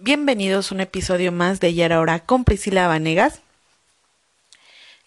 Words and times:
Bienvenidos 0.00 0.70
a 0.70 0.76
un 0.76 0.80
episodio 0.80 1.32
más 1.32 1.58
de 1.58 1.66
Ayer 1.66 1.92
Ahora 1.92 2.20
con 2.20 2.44
Priscila 2.44 2.86
Vanegas. 2.86 3.42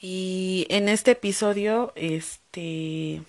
Y 0.01 0.67
en 0.69 0.89
este 0.89 1.11
episodio, 1.11 1.93
este. 1.95 3.21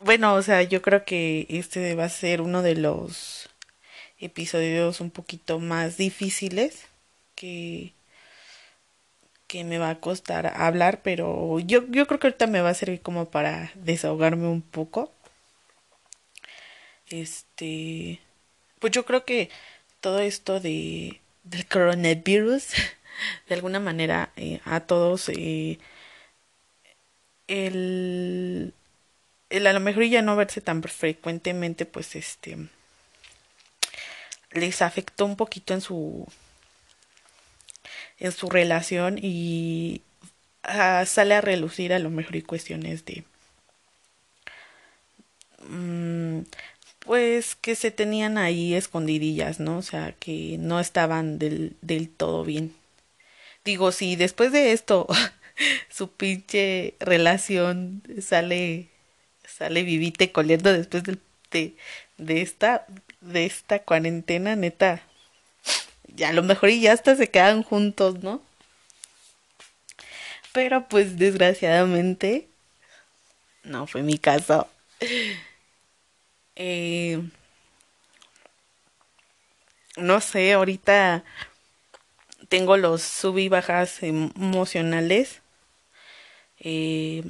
Bueno, 0.00 0.34
o 0.34 0.42
sea, 0.42 0.62
yo 0.62 0.82
creo 0.82 1.04
que 1.04 1.46
este 1.50 1.94
va 1.94 2.06
a 2.06 2.08
ser 2.08 2.40
uno 2.40 2.62
de 2.62 2.74
los 2.74 3.48
episodios 4.18 5.00
un 5.00 5.12
poquito 5.12 5.60
más 5.60 5.96
difíciles 5.96 6.86
que, 7.36 7.92
que 9.46 9.62
me 9.62 9.78
va 9.78 9.90
a 9.90 10.00
costar 10.00 10.52
hablar, 10.56 11.00
pero 11.04 11.60
yo, 11.60 11.86
yo 11.90 12.08
creo 12.08 12.18
que 12.18 12.26
ahorita 12.26 12.48
me 12.48 12.60
va 12.60 12.70
a 12.70 12.74
servir 12.74 13.00
como 13.02 13.30
para 13.30 13.70
desahogarme 13.76 14.48
un 14.48 14.62
poco. 14.62 15.12
Este 17.08 18.20
pues 18.82 18.92
yo 18.92 19.06
creo 19.06 19.24
que 19.24 19.48
todo 20.00 20.18
esto 20.18 20.58
de 20.60 21.20
del 21.44 21.66
coronavirus 21.66 22.66
de 23.48 23.54
alguna 23.54 23.78
manera 23.78 24.32
eh, 24.36 24.60
a 24.64 24.80
todos 24.80 25.28
eh, 25.28 25.78
el, 27.46 28.74
el 29.50 29.66
a 29.68 29.72
lo 29.72 29.80
mejor 29.80 30.04
ya 30.04 30.20
no 30.20 30.34
verse 30.34 30.60
tan 30.60 30.82
frecuentemente 30.82 31.86
pues 31.86 32.16
este 32.16 32.58
les 34.50 34.82
afectó 34.82 35.26
un 35.26 35.36
poquito 35.36 35.74
en 35.74 35.80
su 35.80 36.26
en 38.18 38.32
su 38.32 38.50
relación 38.50 39.16
y 39.22 40.02
ah, 40.64 41.04
sale 41.06 41.36
a 41.36 41.40
relucir 41.40 41.92
a 41.92 42.00
lo 42.00 42.10
mejor 42.10 42.34
y 42.34 42.42
cuestiones 42.42 43.04
de 43.04 43.24
mm, 45.68 46.40
pues 47.04 47.56
que 47.56 47.74
se 47.74 47.90
tenían 47.90 48.38
ahí 48.38 48.74
escondidillas, 48.74 49.60
¿no? 49.60 49.78
O 49.78 49.82
sea, 49.82 50.12
que 50.12 50.56
no 50.58 50.80
estaban 50.80 51.38
del, 51.38 51.76
del 51.82 52.08
todo 52.08 52.44
bien. 52.44 52.74
Digo, 53.64 53.92
si 53.92 54.16
después 54.16 54.52
de 54.52 54.72
esto 54.72 55.06
su 55.90 56.10
pinche 56.12 56.94
relación 57.00 58.02
sale 58.20 58.88
sale 59.46 59.82
vivite 59.82 60.32
coliendo 60.32 60.72
después 60.72 61.04
de, 61.04 61.18
de, 61.50 61.76
de 62.18 62.42
esta 62.42 62.86
de 63.20 63.46
esta 63.46 63.80
cuarentena, 63.80 64.56
neta, 64.56 65.02
ya 66.08 66.30
a 66.30 66.32
lo 66.32 66.42
mejor 66.42 66.70
y 66.70 66.80
ya 66.80 66.92
hasta 66.92 67.16
se 67.16 67.30
quedan 67.30 67.62
juntos, 67.62 68.22
¿no? 68.22 68.42
Pero 70.52 70.88
pues 70.88 71.18
desgraciadamente 71.18 72.48
no 73.64 73.86
fue 73.86 74.02
mi 74.02 74.18
caso. 74.18 74.68
Eh, 76.56 77.20
no 79.96 80.20
sé, 80.20 80.52
ahorita 80.52 81.24
tengo 82.48 82.76
los 82.76 83.02
sub 83.02 83.38
y 83.38 83.48
bajas 83.48 84.00
emocionales 84.04 85.42
eh, 86.60 87.22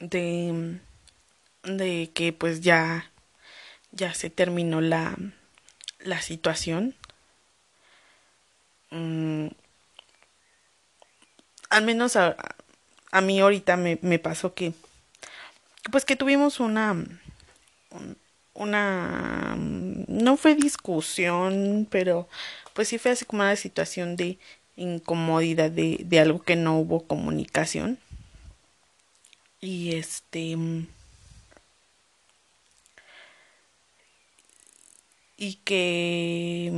de, 0.00 0.80
de 1.64 2.10
que 2.14 2.32
pues 2.32 2.60
ya 2.62 3.12
ya 3.92 4.14
se 4.14 4.30
terminó 4.30 4.80
la 4.82 5.16
la 6.00 6.22
situación. 6.22 6.96
Mm, 8.92 9.48
al 11.70 11.84
menos 11.84 12.16
a, 12.16 12.36
a 13.12 13.20
mí 13.20 13.40
ahorita 13.40 13.76
me, 13.76 13.98
me 14.02 14.18
pasó 14.18 14.54
que 14.54 14.74
pues 15.90 16.04
que 16.04 16.16
tuvimos 16.16 16.60
una 16.60 16.96
una 18.54 19.56
no 19.58 20.36
fue 20.36 20.54
discusión 20.54 21.86
pero 21.90 22.28
pues 22.74 22.88
sí 22.88 22.98
fue 22.98 23.12
así 23.12 23.24
como 23.24 23.42
una 23.42 23.56
situación 23.56 24.16
de 24.16 24.38
incomodidad 24.76 25.70
de, 25.70 26.00
de 26.04 26.20
algo 26.20 26.42
que 26.42 26.56
no 26.56 26.78
hubo 26.78 27.06
comunicación. 27.06 27.98
Y 29.60 29.94
este 29.96 30.56
y 35.36 35.54
que 35.64 36.72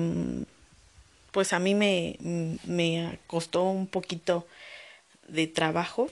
pues 1.32 1.52
a 1.52 1.58
mí 1.58 1.74
me, 1.74 2.16
me 2.64 3.18
costó 3.26 3.64
un 3.64 3.86
poquito 3.86 4.46
de 5.28 5.46
trabajo 5.46 6.08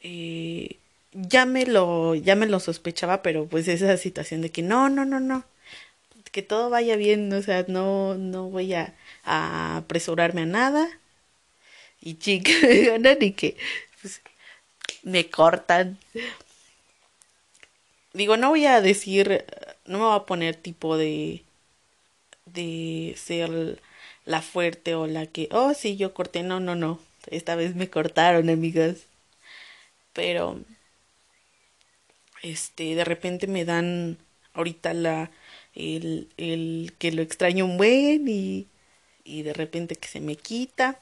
eh, 0.00 0.78
ya 1.12 1.46
me 1.46 1.66
lo, 1.66 2.14
ya 2.14 2.36
me 2.36 2.46
lo 2.46 2.60
sospechaba, 2.60 3.22
pero 3.22 3.46
pues 3.46 3.68
esa 3.68 3.96
situación 3.96 4.42
de 4.42 4.50
que 4.50 4.62
no, 4.62 4.88
no, 4.88 5.04
no, 5.04 5.20
no, 5.20 5.44
que 6.32 6.42
todo 6.42 6.70
vaya 6.70 6.96
bien, 6.96 7.32
o 7.32 7.42
sea, 7.42 7.64
no, 7.68 8.14
no 8.16 8.48
voy 8.50 8.74
a, 8.74 8.94
apresurarme 9.24 10.42
a 10.42 10.46
nada. 10.46 10.88
Y 12.00 12.14
chica, 12.18 12.52
ni 13.20 13.32
que 13.32 13.56
pues, 14.00 14.22
me 15.04 15.30
cortan. 15.30 15.98
Digo, 18.12 18.36
no 18.36 18.50
voy 18.50 18.66
a 18.66 18.80
decir, 18.80 19.44
no 19.86 19.98
me 19.98 20.04
voy 20.04 20.16
a 20.16 20.26
poner 20.26 20.56
tipo 20.56 20.96
de, 20.98 21.42
de 22.46 23.14
ser 23.16 23.80
la 24.24 24.42
fuerte 24.42 24.94
o 24.94 25.06
la 25.06 25.26
que, 25.26 25.48
oh, 25.52 25.74
sí, 25.74 25.96
yo 25.96 26.14
corté, 26.14 26.42
no, 26.42 26.60
no, 26.60 26.74
no, 26.76 27.00
esta 27.28 27.54
vez 27.56 27.74
me 27.74 27.88
cortaron, 27.90 28.50
amigas 28.50 29.06
pero 30.12 30.60
este 32.42 32.94
de 32.94 33.04
repente 33.04 33.46
me 33.46 33.64
dan 33.64 34.18
ahorita 34.54 34.94
la 34.94 35.30
el, 35.74 36.28
el 36.36 36.94
que 36.98 37.12
lo 37.12 37.22
extraño 37.22 37.64
un 37.64 37.78
buen 37.78 38.28
y, 38.28 38.68
y 39.24 39.42
de 39.42 39.54
repente 39.54 39.96
que 39.96 40.08
se 40.08 40.20
me 40.20 40.36
quita 40.36 40.98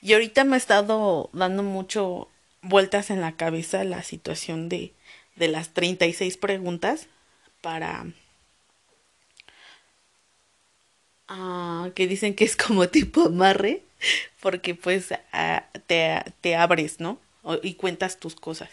y 0.00 0.14
ahorita 0.14 0.44
me 0.44 0.56
ha 0.56 0.58
estado 0.58 1.30
dando 1.32 1.62
mucho 1.62 2.28
vueltas 2.62 3.10
en 3.10 3.20
la 3.20 3.36
cabeza 3.36 3.84
la 3.84 4.02
situación 4.02 4.68
de, 4.68 4.92
de 5.36 5.48
las 5.48 5.74
36 5.74 6.36
preguntas 6.36 7.08
para 7.60 8.06
uh, 11.30 11.92
que 11.94 12.06
dicen 12.06 12.34
que 12.34 12.44
es 12.44 12.56
como 12.56 12.88
tipo 12.90 13.26
amarre 13.26 13.82
porque 14.40 14.74
pues 14.74 15.10
te, 15.86 16.24
te, 16.40 16.56
abres, 16.56 16.98
¿no? 16.98 17.18
Y 17.62 17.74
cuentas 17.74 18.18
tus 18.18 18.34
cosas. 18.34 18.70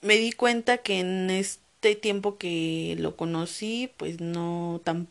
Me 0.00 0.16
di 0.16 0.32
cuenta 0.32 0.78
que 0.78 1.00
en 1.00 1.30
este 1.30 1.96
tiempo 1.96 2.38
que 2.38 2.96
lo 2.98 3.16
conocí, 3.16 3.90
pues 3.96 4.20
no 4.20 4.80
tan... 4.84 5.08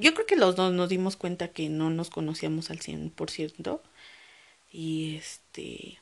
Yo 0.00 0.14
creo 0.14 0.26
que 0.26 0.36
los 0.36 0.56
dos 0.56 0.72
nos 0.72 0.88
dimos 0.88 1.16
cuenta 1.16 1.48
que 1.48 1.68
no 1.68 1.90
nos 1.90 2.10
conocíamos 2.10 2.70
al 2.70 2.78
100%. 2.78 3.80
Y 4.72 5.16
este... 5.16 5.98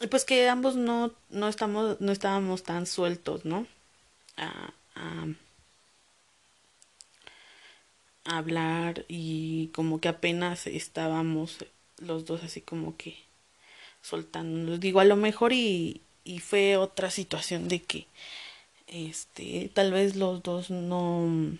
Y 0.00 0.06
pues 0.10 0.24
que 0.24 0.48
ambos 0.48 0.76
no, 0.76 1.12
no, 1.30 1.48
estamos, 1.48 2.00
no 2.00 2.12
estábamos 2.12 2.62
tan 2.62 2.86
sueltos, 2.86 3.44
¿no? 3.44 3.66
a 4.36 5.26
hablar 8.26 9.04
y 9.08 9.68
como 9.68 10.00
que 10.00 10.08
apenas 10.08 10.66
estábamos 10.66 11.64
los 11.98 12.24
dos 12.26 12.42
así 12.44 12.60
como 12.60 12.96
que 12.96 13.16
soltándonos. 14.02 14.80
Digo, 14.80 15.00
a 15.00 15.04
lo 15.04 15.16
mejor 15.16 15.52
y, 15.52 16.02
y 16.24 16.40
fue 16.40 16.76
otra 16.76 17.10
situación 17.10 17.68
de 17.68 17.82
que 17.82 18.06
este 18.88 19.70
tal 19.74 19.92
vez 19.92 20.16
los 20.16 20.42
dos 20.42 20.70
no 20.70 21.58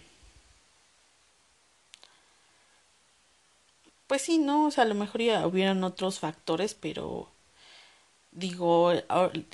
pues 4.09 4.23
sí, 4.23 4.39
no, 4.39 4.67
o 4.67 4.71
sea, 4.71 4.85
a 4.85 4.87
lo 4.87 4.95
mejor 4.95 5.23
ya 5.23 5.47
hubieran 5.47 5.83
otros 5.85 6.19
factores, 6.21 6.75
pero 6.75 7.29
digo, 8.33 8.93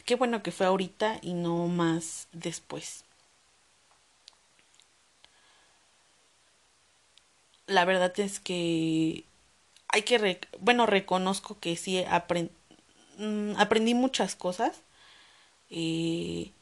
qué 0.04 0.14
bueno 0.16 0.42
que 0.42 0.52
fue 0.52 0.66
ahorita 0.66 1.18
y 1.22 1.32
no 1.34 1.68
más 1.68 2.28
después. 2.32 3.04
la 7.66 7.84
verdad 7.84 8.18
es 8.20 8.40
que 8.40 9.24
hay 9.92 10.02
que, 10.02 10.40
bueno, 10.60 10.86
reconozco 10.86 11.58
que 11.60 11.76
sí 11.76 12.04
mm, 13.18 13.52
aprendí 13.58 13.94
muchas 13.94 14.34
cosas. 14.36 14.82
Eh, 15.70 16.52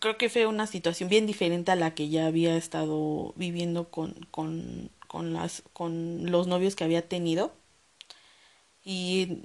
creo 0.00 0.18
que 0.18 0.30
fue 0.30 0.46
una 0.46 0.66
situación 0.66 1.08
bien 1.08 1.26
diferente 1.26 1.72
a 1.72 1.76
la 1.76 1.94
que 1.94 2.08
ya 2.08 2.26
había 2.26 2.56
estado 2.56 3.34
viviendo 3.36 3.90
con, 3.90 4.14
con, 4.30 4.90
con, 5.08 6.30
los 6.30 6.46
novios 6.46 6.76
que 6.76 6.84
había 6.84 7.08
tenido. 7.08 7.52
Y 8.84 9.38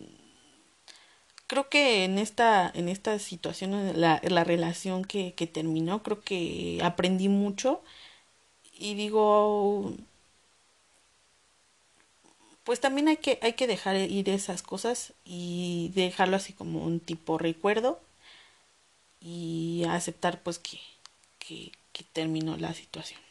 creo 1.47 1.69
que 1.69 2.05
en 2.05 2.17
esta, 2.17 2.71
en 2.73 2.89
esta 2.89 3.19
situación, 3.19 3.99
la, 3.99 4.21
la 4.23 4.43
relación 4.43 5.03
que 5.05 5.31
terminó, 5.53 6.03
creo 6.03 6.21
que 6.21 6.79
aprendí 6.83 7.27
mucho 7.29 7.83
y 8.77 8.95
digo, 8.95 9.93
pues 12.65 12.79
también 12.81 13.07
hay 13.07 13.17
que, 13.17 13.39
hay 13.41 13.53
que 13.53 13.67
dejar 13.67 13.95
ir 13.95 14.27
esas 14.27 14.63
cosas 14.63 15.13
y 15.23 15.91
dejarlo 15.95 16.35
así 16.35 16.51
como 16.51 16.83
un 16.83 16.99
tipo 16.99 17.37
recuerdo 17.37 18.01
y 19.21 19.85
aceptar 19.87 20.41
pues 20.41 20.59
que, 20.59 20.79
que, 21.37 21.71
que 21.93 22.03
terminó 22.03 22.57
la 22.57 22.73
situación. 22.73 23.21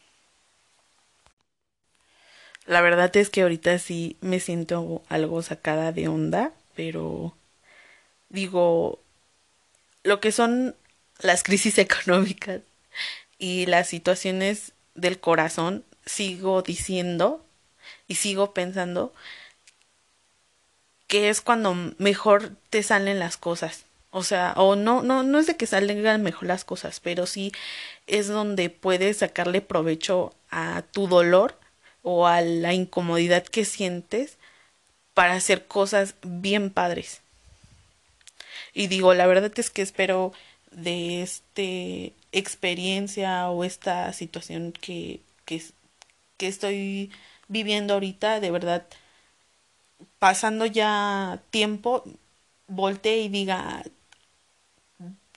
La 2.65 2.81
verdad 2.81 3.15
es 3.17 3.29
que 3.29 3.41
ahorita 3.41 3.77
sí 3.77 4.17
me 4.21 4.39
siento 4.39 5.03
algo 5.09 5.41
sacada 5.43 5.91
de 5.91 6.07
onda, 6.07 6.53
pero 6.73 7.35
digo, 8.29 8.99
lo 10.03 10.21
que 10.21 10.31
son 10.31 10.75
las 11.19 11.43
crisis 11.43 11.77
económicas 11.77 12.61
y 13.37 13.65
las 13.65 13.89
situaciones 13.89 14.71
del 14.95 15.19
corazón, 15.19 15.83
sigo 16.05 16.61
diciendo 16.61 17.44
y 18.07 18.15
sigo 18.15 18.53
pensando 18.53 19.13
que 21.07 21.29
es 21.29 21.41
cuando 21.41 21.75
mejor 21.97 22.51
te 22.69 22.83
salen 22.83 23.19
las 23.19 23.37
cosas. 23.37 23.85
O 24.11 24.23
sea, 24.23 24.53
o 24.55 24.75
no, 24.75 25.03
no, 25.03 25.23
no 25.23 25.39
es 25.39 25.47
de 25.47 25.57
que 25.57 25.67
salgan 25.67 26.23
mejor 26.23 26.47
las 26.47 26.63
cosas, 26.63 26.99
pero 26.99 27.25
sí 27.25 27.51
es 28.07 28.27
donde 28.27 28.69
puedes 28.69 29.17
sacarle 29.17 29.61
provecho 29.61 30.33
a 30.49 30.83
tu 30.93 31.07
dolor 31.07 31.59
o 32.01 32.27
a 32.27 32.41
la 32.41 32.73
incomodidad 32.73 33.43
que 33.43 33.65
sientes 33.65 34.37
para 35.13 35.33
hacer 35.33 35.65
cosas 35.65 36.15
bien 36.21 36.69
padres. 36.69 37.21
Y 38.73 38.87
digo, 38.87 39.13
la 39.13 39.27
verdad 39.27 39.51
es 39.57 39.69
que 39.69 39.81
espero 39.81 40.33
de 40.71 41.21
este 41.21 42.13
experiencia 42.31 43.49
o 43.49 43.63
esta 43.63 44.11
situación 44.13 44.73
que, 44.73 45.21
que, 45.45 45.63
que 46.37 46.47
estoy 46.47 47.11
viviendo 47.47 47.93
ahorita, 47.95 48.39
de 48.39 48.51
verdad, 48.51 48.87
pasando 50.19 50.65
ya 50.65 51.41
tiempo, 51.51 52.03
voltee 52.67 53.21
y 53.23 53.29
diga, 53.29 53.83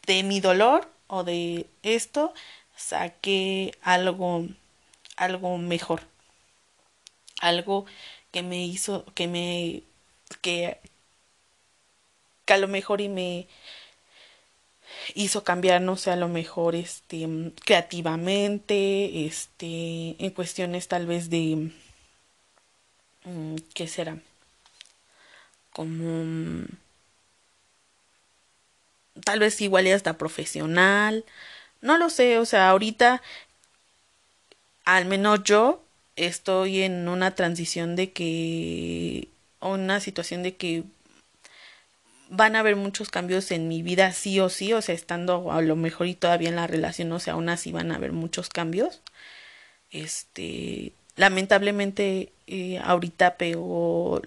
de 0.06 0.22
mi 0.22 0.40
dolor 0.40 0.90
o 1.06 1.24
de 1.24 1.66
esto, 1.82 2.32
saqué 2.76 3.72
algo, 3.82 4.46
algo 5.16 5.58
mejor. 5.58 6.02
Algo 7.40 7.86
que 8.32 8.42
me 8.42 8.64
hizo, 8.66 9.04
que 9.14 9.28
me, 9.28 9.82
que, 10.42 10.78
que 12.44 12.52
a 12.54 12.58
lo 12.58 12.68
mejor 12.68 13.00
y 13.00 13.08
me 13.08 13.46
hizo 15.14 15.44
cambiar, 15.44 15.80
no 15.82 15.96
sé, 15.96 16.10
a 16.10 16.16
lo 16.16 16.28
mejor, 16.28 16.74
este, 16.74 17.28
creativamente, 17.64 19.26
este, 19.26 20.16
en 20.24 20.30
cuestiones 20.30 20.88
tal 20.88 21.06
vez 21.06 21.30
de, 21.30 21.70
¿qué 23.74 23.88
será? 23.88 24.18
Como, 25.72 26.66
tal 29.24 29.40
vez 29.40 29.60
igual 29.60 29.86
y 29.86 29.92
hasta 29.92 30.18
profesional, 30.18 31.24
no 31.80 31.98
lo 31.98 32.10
sé, 32.10 32.38
o 32.38 32.44
sea, 32.44 32.70
ahorita, 32.70 33.22
al 34.84 35.06
menos 35.06 35.42
yo, 35.44 35.84
estoy 36.16 36.82
en 36.82 37.08
una 37.08 37.34
transición 37.34 37.96
de 37.96 38.12
que, 38.12 39.28
o 39.60 39.74
una 39.74 40.00
situación 40.00 40.42
de 40.42 40.56
que 40.56 40.84
van 42.30 42.56
a 42.56 42.60
haber 42.60 42.76
muchos 42.76 43.10
cambios 43.10 43.50
en 43.50 43.68
mi 43.68 43.82
vida 43.82 44.12
sí 44.12 44.40
o 44.40 44.48
sí, 44.48 44.72
o 44.72 44.82
sea, 44.82 44.94
estando 44.94 45.50
a 45.52 45.62
lo 45.62 45.76
mejor 45.76 46.06
y 46.06 46.14
todavía 46.14 46.48
en 46.50 46.56
la 46.56 46.66
relación, 46.66 47.10
o 47.12 47.20
sea, 47.20 47.34
aún 47.34 47.48
así 47.48 47.72
van 47.72 47.92
a 47.92 47.96
haber 47.96 48.12
muchos 48.12 48.48
cambios. 48.48 49.02
Este, 49.90 50.92
lamentablemente 51.18 52.32
eh, 52.48 52.78
ahorita 52.84 53.36
pegó 53.38 54.22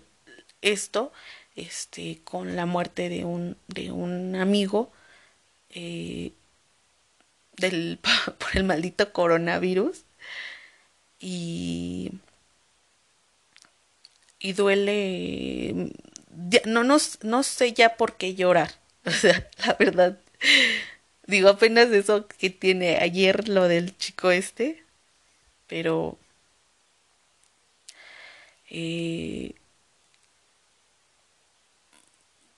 esto, 0.61 1.13
este, 1.55 2.21
con 2.25 2.55
la 2.57 2.65
muerte 2.67 3.09
de 3.09 3.25
un, 3.25 3.57
de 3.67 3.91
un 3.91 4.35
amigo, 4.37 4.91
eh, 5.71 6.33
del, 7.57 7.99
por 8.39 8.57
el 8.57 8.63
maldito 8.65 9.13
coronavirus. 9.13 10.03
Y, 11.19 12.11
y 14.39 14.53
duele 14.53 15.91
no, 16.65 16.83
no, 16.83 16.97
no 17.23 17.43
sé 17.43 17.73
ya 17.73 17.97
por 17.97 18.17
qué 18.17 18.35
llorar. 18.35 18.71
O 19.03 19.09
sea, 19.09 19.49
la 19.65 19.75
verdad. 19.79 20.19
Digo, 21.25 21.49
apenas 21.49 21.89
eso 21.89 22.27
que 22.27 22.51
tiene 22.51 22.97
ayer 22.97 23.49
lo 23.49 23.67
del 23.67 23.97
chico 23.97 24.29
este. 24.31 24.83
Pero... 25.67 26.19
Eh, 28.71 29.55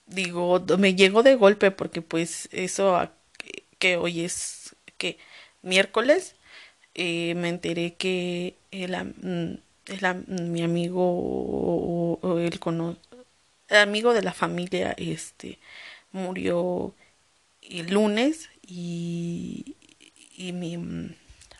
digo, 0.06 0.60
me 0.78 0.94
llegó 0.94 1.22
de 1.22 1.34
golpe 1.36 1.70
porque 1.70 2.02
pues 2.02 2.48
eso 2.52 3.10
que, 3.78 3.96
hoy 3.96 4.22
es 4.22 4.76
que 4.98 5.18
miércoles 5.62 6.36
eh, 6.94 7.34
me 7.36 7.48
enteré 7.50 7.94
que 7.94 8.56
el, 8.70 8.94
el, 8.94 10.42
mi 10.50 10.62
amigo 10.62 11.02
o, 11.04 12.38
él 12.40 12.58
cono, 12.60 12.96
amigo 13.70 14.14
de 14.14 14.22
la 14.22 14.32
familia 14.34 14.94
este 14.98 15.58
murió 16.12 16.94
el 17.62 17.92
lunes 17.94 18.50
y, 18.66 19.76
y 20.36 20.52
mi 20.52 20.78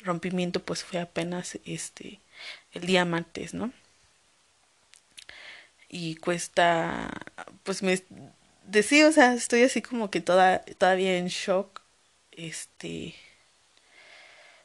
rompimiento 0.05 0.61
pues 0.63 0.85
fue 0.85 1.01
apenas 1.01 1.59
este 1.67 2.21
el 2.73 2.87
día 2.87 3.05
martes, 3.05 3.55
¿no? 3.55 3.73
Y 5.95 6.17
cuesta 6.17 7.09
pues 7.63 7.83
me 7.83 8.03
decía, 8.67 9.09
o 9.09 9.13
sea, 9.13 9.35
estoy 9.35 9.63
así 9.63 9.81
como 9.81 10.11
que 10.11 10.21
toda 10.21 10.61
todavía 10.79 11.19
en 11.19 11.29
shock 11.29 11.83
este 12.33 13.15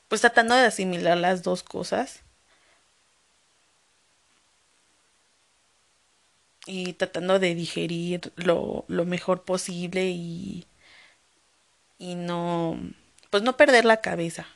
pues 0.09 0.19
tratando 0.21 0.55
de 0.55 0.65
asimilar 0.65 1.17
las 1.17 1.41
dos 1.43 1.63
cosas 1.63 2.23
y 6.65 6.93
tratando 6.93 7.39
de 7.39 7.53
digerir 7.55 8.31
lo, 8.37 8.85
lo 8.87 9.05
mejor 9.05 9.43
posible 9.43 10.09
y, 10.09 10.65
y 11.97 12.15
no, 12.15 12.79
pues 13.29 13.43
no 13.43 13.57
perder 13.57 13.85
la 13.85 14.01
cabeza. 14.01 14.47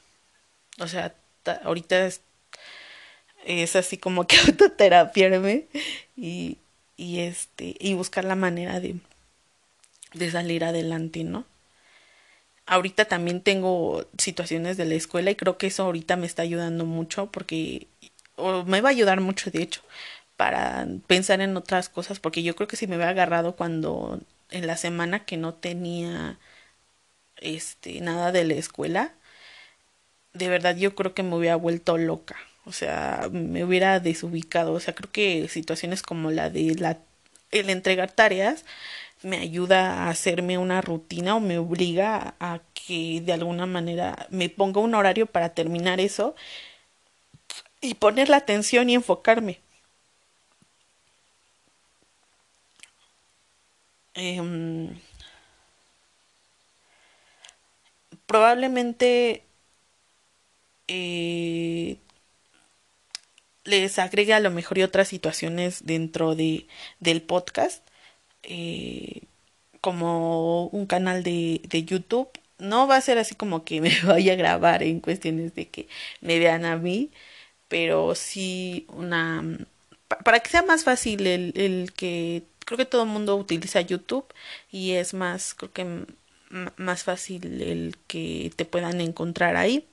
O 0.80 0.88
sea, 0.88 1.16
ahorita 1.64 2.06
es, 2.08 2.22
es, 3.46 3.76
así 3.76 3.98
como 3.98 4.26
que 4.28 4.38
autoterapiarme 4.48 5.68
y, 6.16 6.58
y 6.98 7.20
este, 7.20 7.76
y 7.80 7.94
buscar 7.96 8.26
la 8.26 8.36
manera 8.36 8.80
de, 8.80 8.96
de 10.14 10.32
salir 10.32 10.64
adelante, 10.64 11.24
¿no? 11.24 11.46
Ahorita 12.66 13.06
también 13.06 13.42
tengo 13.42 14.06
situaciones 14.18 14.78
de 14.78 14.86
la 14.86 14.96
escuela 14.96 15.32
y 15.32 15.36
creo 15.36 15.58
que 15.58 15.68
eso 15.68 15.84
ahorita 15.84 16.16
me 16.16 16.26
está 16.26 16.44
ayudando 16.44 16.86
mucho 16.86 17.30
porque, 17.32 17.88
o 18.38 18.64
me 18.64 18.82
va 18.82 18.90
a 18.90 18.92
ayudar 18.92 19.20
mucho 19.22 19.52
de 19.52 19.62
hecho, 19.62 19.82
para 20.38 20.88
pensar 21.08 21.42
en 21.42 21.58
otras 21.58 21.90
cosas, 21.90 22.20
porque 22.20 22.44
yo 22.44 22.56
creo 22.56 22.68
que 22.68 22.78
si 22.78 22.88
me 22.88 22.96
hubiera 22.96 23.12
agarrado 23.12 23.56
cuando 23.56 24.20
en 24.52 24.68
la 24.68 24.78
semana 24.78 25.26
que 25.26 25.38
no 25.38 25.54
tenía 25.56 26.40
este 27.38 28.00
nada 28.02 28.32
de 28.32 28.46
la 28.46 28.54
escuela, 28.56 29.14
de 30.34 30.50
verdad 30.50 30.76
yo 30.76 30.96
creo 30.96 31.14
que 31.14 31.24
me 31.24 31.36
hubiera 31.36 31.56
vuelto 31.56 31.98
loca, 31.98 32.36
o 32.66 32.72
sea, 32.72 33.30
me 33.32 33.64
hubiera 33.64 34.00
desubicado, 34.00 34.74
o 34.74 34.80
sea, 34.80 34.96
creo 34.96 35.12
que 35.12 35.48
situaciones 35.50 36.02
como 36.02 36.32
la 36.32 36.50
de 36.50 36.76
la 36.76 37.00
el 37.52 37.70
entregar 37.70 38.12
tareas 38.12 38.66
me 39.24 39.38
ayuda 39.40 40.06
a 40.06 40.10
hacerme 40.10 40.58
una 40.60 40.82
rutina 40.82 41.36
o 41.36 41.40
me 41.42 41.58
obliga 41.60 42.36
a 42.40 42.62
que 42.74 43.22
de 43.22 43.34
alguna 43.34 43.66
manera 43.68 44.28
me 44.32 44.50
ponga 44.50 44.82
un 44.82 44.96
horario 44.96 45.28
para 45.28 45.50
terminar 45.56 46.00
eso 46.02 46.36
y 47.82 47.94
poner 47.96 48.30
la 48.30 48.38
atención 48.38 48.90
y 48.90 48.96
enfocarme. 48.96 49.60
Em, 54.16 54.96
probablemente 58.26 59.44
eh, 60.88 61.98
les 63.66 64.00
agregue 64.00 64.34
a 64.34 64.40
lo 64.40 64.52
mejor 64.52 64.78
y 64.78 64.84
otras 64.84 65.08
situaciones 65.08 65.86
dentro 65.86 66.36
de 66.36 66.68
del 67.00 67.22
podcast 67.22 67.88
eh, 68.44 69.24
como 69.82 70.68
un 70.68 70.86
canal 70.88 71.24
de, 71.24 71.62
de 71.68 71.84
YouTube 71.86 72.30
no 72.60 72.88
va 72.88 72.98
a 72.98 73.02
ser 73.02 73.18
así 73.18 73.36
como 73.36 73.66
que 73.66 73.82
me 73.82 73.92
vaya 74.04 74.34
a 74.34 74.36
grabar 74.38 74.84
en 74.84 75.00
cuestiones 75.02 75.56
de 75.56 75.70
que 75.70 75.88
me 76.22 76.40
vean 76.40 76.66
a 76.66 76.78
mí 76.78 77.12
pero 77.70 78.16
sí 78.16 78.86
una 78.90 79.44
para 80.24 80.40
que 80.42 80.50
sea 80.50 80.64
más 80.64 80.84
fácil 80.84 81.26
el, 81.28 81.54
el 81.56 81.94
que 81.94 82.44
creo 82.66 82.78
que 82.78 82.86
todo 82.86 83.04
el 83.04 83.10
mundo 83.10 83.36
utiliza 83.36 83.82
YouTube 83.82 84.26
y 84.72 84.92
es 84.94 85.14
más, 85.14 85.54
creo 85.54 85.72
que 85.74 86.06
más 86.78 87.04
fácil 87.04 87.62
el 87.62 87.98
que 88.08 88.52
te 88.56 88.66
puedan 88.66 89.02
encontrar 89.02 89.56
ahí. 89.56 89.88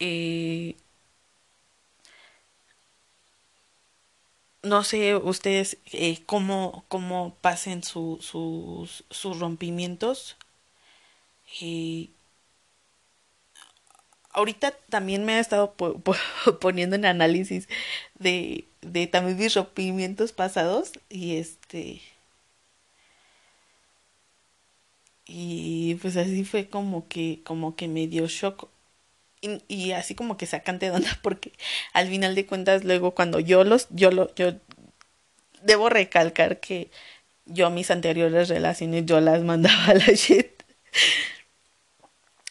Eh, 0.00 0.76
no 4.68 4.84
sé 4.84 5.16
ustedes 5.16 5.78
eh, 5.92 6.22
cómo, 6.26 6.84
cómo 6.88 7.36
pasen 7.40 7.82
su, 7.82 8.18
sus, 8.20 9.04
sus 9.10 9.38
rompimientos. 9.40 10.36
Eh, 11.60 12.10
ahorita 14.32 14.72
también 14.90 15.24
me 15.24 15.34
ha 15.34 15.40
estado 15.40 15.74
poniendo 16.60 16.96
en 16.96 17.04
análisis 17.04 17.68
de, 18.18 18.66
de 18.82 19.06
también 19.06 19.38
mis 19.38 19.54
rompimientos 19.54 20.32
pasados 20.32 20.92
y 21.08 21.36
este 21.36 22.02
y 25.26 25.94
pues 25.96 26.16
así 26.16 26.44
fue 26.44 26.68
como 26.68 27.06
que 27.08 27.40
como 27.44 27.76
que 27.76 27.88
me 27.88 28.06
dio 28.08 28.26
shock 28.26 28.68
y, 29.40 29.92
así 29.92 30.14
como 30.14 30.36
que 30.36 30.46
sacante 30.46 30.86
de 30.86 30.92
onda 30.92 31.18
porque 31.22 31.52
al 31.92 32.08
final 32.08 32.34
de 32.34 32.46
cuentas 32.46 32.84
luego 32.84 33.12
cuando 33.14 33.40
yo 33.40 33.64
los 33.64 33.88
yo 33.90 34.10
lo 34.10 34.34
yo 34.34 34.54
debo 35.62 35.88
recalcar 35.88 36.60
que 36.60 36.90
yo 37.46 37.70
mis 37.70 37.90
anteriores 37.90 38.48
relaciones 38.48 39.06
yo 39.06 39.20
las 39.20 39.42
mandaba 39.42 39.86
a 39.86 39.94
la 39.94 40.06
shit. 40.14 40.48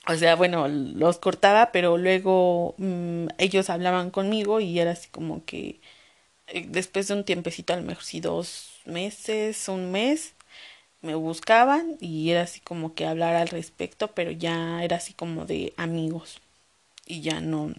O 0.08 0.16
sea 0.16 0.36
bueno 0.36 0.68
los 0.68 1.18
cortaba 1.20 1.72
pero 1.72 1.98
luego 1.98 2.76
mmm, 2.78 3.28
ellos 3.38 3.70
hablaban 3.70 4.12
conmigo 4.12 4.60
y 4.62 4.80
era 4.80 4.92
así 4.92 5.10
como 5.10 5.46
que 5.46 5.82
eh, 6.48 6.66
después 6.70 7.08
de 7.08 7.16
un 7.16 7.24
tiempecito 7.26 7.74
a 7.74 7.78
lo 7.78 7.84
mejor 7.84 8.04
si 8.04 8.22
dos 8.22 8.72
meses 8.86 9.68
un 9.70 9.92
mes 9.92 10.34
me 11.02 11.16
buscaban 11.16 11.98
y 12.02 12.32
era 12.32 12.44
así 12.44 12.62
como 12.62 12.96
que 12.96 13.06
hablar 13.06 13.36
al 13.36 13.50
respecto 13.50 14.10
pero 14.10 14.32
ya 14.32 14.84
era 14.84 14.98
así 14.98 15.14
como 15.14 15.46
de 15.46 15.74
amigos 15.78 16.42
y 17.08 17.22
ya 17.22 17.42
no. 17.42 17.74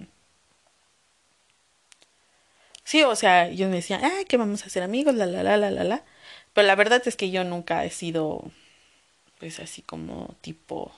Sí, 2.85 3.03
o 3.03 3.15
sea, 3.17 3.51
yo 3.51 3.69
me 3.69 3.77
decía, 3.77 4.01
ay, 4.03 4.25
que 4.25 4.37
vamos 4.37 4.65
a 4.65 4.71
ser 4.71 4.83
amigos, 4.83 5.15
la, 5.15 5.27
la, 5.27 5.43
la, 5.43 5.57
la, 5.57 5.71
la, 5.71 5.85
la. 5.85 6.05
Pero 6.55 6.67
la 6.67 6.75
verdad 6.75 7.03
es 7.07 7.17
que 7.17 7.31
yo 7.31 7.45
nunca 7.45 7.85
he 7.85 7.91
sido, 7.91 8.51
pues 9.41 9.61
así 9.61 9.83
como 9.83 10.37
tipo 10.43 10.93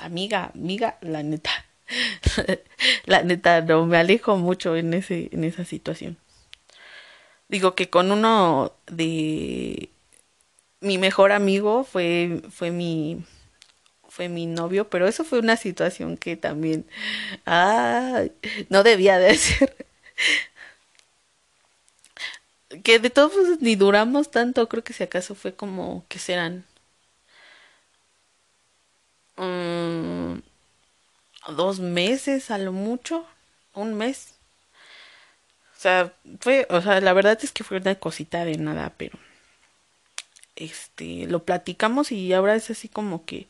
amiga, 0.00 0.50
amiga, 0.54 0.98
la 1.00 1.22
neta. 1.22 1.50
la 3.06 3.22
neta, 3.22 3.60
no, 3.62 3.86
me 3.86 3.96
alejo 3.98 4.36
mucho 4.36 4.76
en, 4.76 4.94
ese, 4.94 5.28
en 5.32 5.44
esa 5.44 5.64
situación. 5.64 6.18
Digo 7.48 7.74
que 7.74 7.88
con 7.88 8.12
uno 8.12 8.72
de 8.86 9.90
mi 10.80 10.98
mejor 10.98 11.32
amigo 11.32 11.84
fue, 11.84 12.42
fue 12.50 12.70
mi, 12.70 13.24
fue 14.18 14.28
mi 14.28 14.46
novio, 14.46 14.90
pero 14.90 15.06
eso 15.06 15.22
fue 15.22 15.38
una 15.38 15.56
situación 15.56 16.16
que 16.16 16.36
también 16.36 16.84
ah, 17.46 18.24
no 18.68 18.82
debía 18.82 19.16
de 19.20 19.36
ser. 19.38 19.86
que 22.82 22.98
de 22.98 23.10
todos 23.10 23.60
ni 23.60 23.76
duramos 23.76 24.32
tanto, 24.32 24.68
creo 24.68 24.82
que 24.82 24.92
si 24.92 25.04
acaso 25.04 25.36
fue 25.36 25.54
como 25.54 26.04
que 26.08 26.18
serán 26.18 26.64
um, 29.36 30.40
dos 31.48 31.78
meses 31.78 32.50
a 32.50 32.58
lo 32.58 32.72
mucho, 32.72 33.24
un 33.74 33.94
mes. 33.94 34.34
O 35.76 35.80
sea, 35.80 36.12
fue, 36.40 36.66
o 36.70 36.80
sea, 36.82 37.00
la 37.00 37.12
verdad 37.12 37.38
es 37.40 37.52
que 37.52 37.62
fue 37.62 37.76
una 37.78 37.94
cosita 37.94 38.44
de 38.44 38.58
nada, 38.58 38.92
pero 38.96 39.16
este, 40.56 41.26
lo 41.28 41.44
platicamos 41.44 42.10
y 42.10 42.32
ahora 42.32 42.56
es 42.56 42.70
así 42.70 42.88
como 42.88 43.24
que 43.24 43.46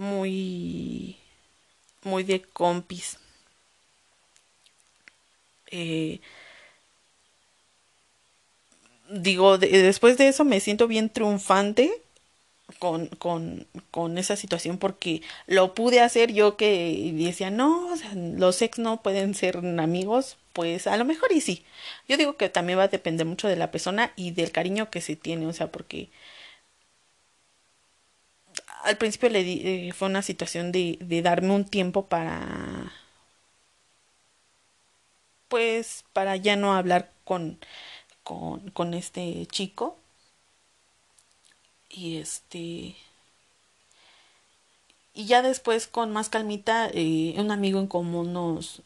muy, 0.00 1.16
muy 2.02 2.24
de 2.24 2.42
compis. 2.42 3.18
Eh, 5.70 6.20
digo, 9.10 9.58
después 9.58 10.16
de 10.18 10.28
eso 10.28 10.44
me 10.44 10.60
siento 10.60 10.88
bien 10.88 11.10
triunfante 11.10 11.92
con, 12.78 13.08
con, 13.08 13.66
con, 13.90 14.18
esa 14.18 14.36
situación 14.36 14.78
porque 14.78 15.22
lo 15.46 15.74
pude 15.74 16.00
hacer 16.00 16.32
yo 16.32 16.56
que 16.56 17.12
decía, 17.14 17.50
no, 17.50 17.90
los 18.14 18.62
ex 18.62 18.78
no 18.78 19.02
pueden 19.02 19.34
ser 19.34 19.58
amigos, 19.58 20.38
pues 20.54 20.86
a 20.86 20.96
lo 20.96 21.04
mejor 21.04 21.32
y 21.32 21.40
sí. 21.42 21.64
Yo 22.08 22.16
digo 22.16 22.36
que 22.36 22.48
también 22.48 22.78
va 22.78 22.84
a 22.84 22.88
depender 22.88 23.26
mucho 23.26 23.48
de 23.48 23.56
la 23.56 23.70
persona 23.70 24.12
y 24.16 24.30
del 24.32 24.52
cariño 24.52 24.90
que 24.90 25.00
se 25.02 25.16
tiene, 25.16 25.46
o 25.46 25.52
sea, 25.52 25.70
porque 25.70 26.08
al 28.84 28.96
principio 28.98 29.28
le 29.30 29.44
di, 29.44 29.62
eh, 29.64 29.92
fue 29.92 30.08
una 30.08 30.22
situación 30.22 30.72
de, 30.72 30.98
darme 31.22 31.54
un 31.54 31.64
tiempo 31.64 32.06
para 32.06 32.92
pues 35.48 36.04
para 36.12 36.36
ya 36.36 36.56
no 36.56 36.74
hablar 36.74 37.12
con, 37.24 37.58
con, 38.22 38.70
con 38.70 38.94
este 38.94 39.46
chico. 39.46 39.96
Y 41.88 42.18
este 42.18 42.96
y 45.14 45.26
ya 45.26 45.42
después 45.42 45.86
con 45.86 46.12
más 46.12 46.28
calmita 46.28 46.88
eh, 46.92 47.34
un 47.36 47.50
amigo 47.50 47.80
en 47.80 47.86
común 47.88 48.32
nos 48.32 48.82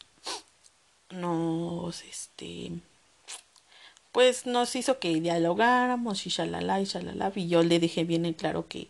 nos 1.11 2.03
este 2.03 2.71
pues 4.11 4.45
nos 4.45 4.75
hizo 4.75 4.99
que 4.99 5.19
dialogáramos 5.21 6.25
y 6.25 6.29
shalala 6.29 6.81
y 6.81 6.85
shalala 6.85 7.31
y 7.35 7.47
yo 7.47 7.63
le 7.63 7.79
dije 7.79 8.03
bien 8.05 8.25
en 8.25 8.33
claro 8.33 8.67
que 8.67 8.89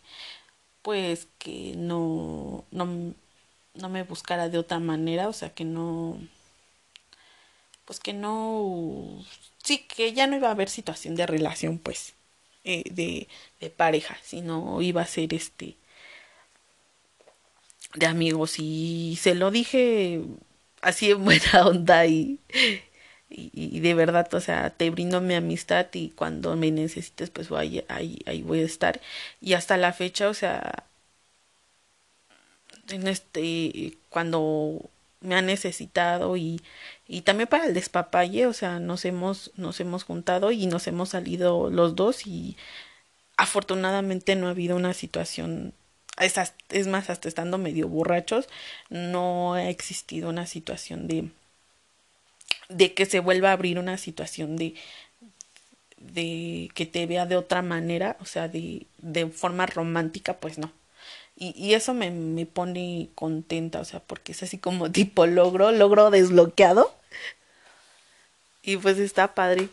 pues 0.86 1.28
que 1.40 1.74
no, 1.76 2.64
no, 2.70 3.16
no 3.74 3.90
me 3.90 4.04
buscara 4.04 4.50
de 4.50 4.60
otra 4.60 4.78
manera, 4.78 5.28
o 5.28 5.34
sea, 5.34 5.50
que 5.50 5.66
no, 5.66 6.20
pues 7.86 8.00
que 8.00 8.14
no, 8.14 9.26
sí, 9.64 9.80
que 9.80 10.14
ya 10.14 10.28
no 10.28 10.36
iba 10.36 10.50
a 10.50 10.52
haber 10.52 10.70
situación 10.70 11.16
de 11.16 11.26
relación, 11.26 11.80
pues, 11.80 12.14
eh, 12.66 12.84
de, 12.92 13.28
de 13.60 13.70
pareja, 13.72 14.16
sino 14.22 14.80
iba 14.84 15.02
a 15.02 15.08
ser 15.08 15.34
este, 15.34 15.76
de 17.96 18.06
amigos, 18.06 18.60
y 18.60 19.18
se 19.20 19.34
lo 19.34 19.50
dije 19.50 20.22
así 20.82 21.10
en 21.10 21.26
buena 21.26 21.66
onda 21.66 22.06
y, 22.06 22.40
y, 23.38 23.80
de 23.82 23.94
verdad, 23.94 24.34
o 24.34 24.40
sea, 24.40 24.70
te 24.72 24.90
brindo 24.90 25.22
mi 25.22 25.36
amistad 25.36 25.88
y 25.94 26.10
cuando 26.12 26.56
me 26.56 26.72
necesites, 26.72 27.30
pues 27.30 27.52
ahí, 27.52 27.84
ahí, 27.90 28.20
ahí 28.26 28.42
voy 28.44 28.62
a 28.62 28.66
estar. 28.66 29.02
Y 29.42 29.54
hasta 29.54 29.78
la 29.78 29.94
fecha, 29.94 30.30
o 30.30 30.34
sea, 30.34 30.86
en 32.90 33.08
este, 33.08 33.98
cuando 34.10 34.90
me 35.22 35.36
ha 35.36 35.42
necesitado 35.42 36.38
y, 36.38 36.62
y 37.08 37.22
también 37.22 37.48
para 37.50 37.66
el 37.66 37.74
despapalle, 37.74 38.48
o 38.48 38.54
sea, 38.54 38.80
nos 38.80 39.06
hemos, 39.06 39.52
nos 39.56 39.80
hemos 39.80 40.04
juntado 40.04 40.52
y 40.52 40.68
nos 40.68 40.88
hemos 40.88 41.10
salido 41.10 41.70
los 41.70 41.96
dos 41.96 42.28
y 42.28 42.58
afortunadamente 43.38 44.36
no 44.36 44.48
ha 44.48 44.52
habido 44.52 44.76
una 44.76 44.94
situación 44.94 45.74
es 46.18 46.88
más, 46.88 47.10
hasta 47.10 47.28
estando 47.28 47.58
medio 47.58 47.88
borrachos, 47.88 48.48
no 48.90 49.56
ha 49.56 49.70
existido 49.70 50.30
una 50.30 50.46
situación 50.46 51.08
de 51.08 51.30
de 52.70 52.94
que 52.94 53.06
se 53.06 53.20
vuelva 53.20 53.50
a 53.50 53.54
abrir 53.54 53.80
una 53.80 53.98
situación 53.98 54.56
de 54.58 54.76
de 55.98 56.70
que 56.76 56.86
te 56.86 57.06
vea 57.06 57.26
de 57.26 57.36
otra 57.38 57.62
manera, 57.62 58.18
o 58.22 58.26
sea, 58.26 58.48
de, 58.48 58.86
de 59.00 59.28
forma 59.28 59.66
romántica, 59.66 60.38
pues 60.38 60.58
no. 60.58 60.72
Y, 61.38 61.54
y 61.58 61.74
eso 61.74 61.94
me, 61.94 62.12
me 62.12 62.46
pone 62.46 63.10
contenta, 63.16 63.80
o 63.82 63.86
sea, 63.86 64.02
porque 64.02 64.34
es 64.34 64.44
así 64.44 64.58
como 64.58 64.92
tipo 64.94 65.26
logro, 65.28 65.72
logro 65.72 66.12
desbloqueado. 66.12 66.94
Y 68.62 68.76
pues 68.78 68.98
está 69.00 69.34
padre. 69.34 69.70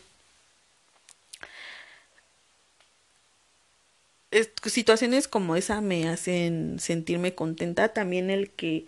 situaciones 4.65 5.27
como 5.27 5.55
esa 5.55 5.81
me 5.81 6.07
hacen 6.09 6.79
sentirme 6.79 7.35
contenta. 7.35 7.93
También 7.93 8.29
el 8.29 8.49
que 8.51 8.87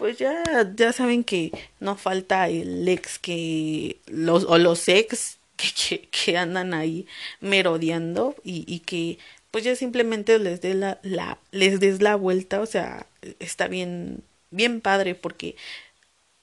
pues 0.00 0.16
ya, 0.16 0.42
ya 0.76 0.94
saben 0.94 1.24
que 1.24 1.52
no 1.78 1.94
falta 1.94 2.48
el 2.48 2.88
ex 2.88 3.18
que 3.18 4.00
los 4.06 4.44
o 4.44 4.56
los 4.56 4.88
ex 4.88 5.38
que, 5.58 6.08
que, 6.08 6.38
andan 6.38 6.72
ahí 6.72 7.06
merodeando 7.40 8.34
y, 8.42 8.64
y, 8.66 8.80
que 8.80 9.18
pues 9.50 9.62
ya 9.62 9.76
simplemente 9.76 10.38
les 10.38 10.62
des 10.62 10.74
la, 10.74 10.98
la, 11.02 11.38
les 11.50 11.80
des 11.80 12.00
la 12.00 12.16
vuelta, 12.16 12.62
o 12.62 12.66
sea, 12.66 13.06
está 13.40 13.68
bien, 13.68 14.24
bien 14.50 14.80
padre 14.80 15.14
porque 15.14 15.56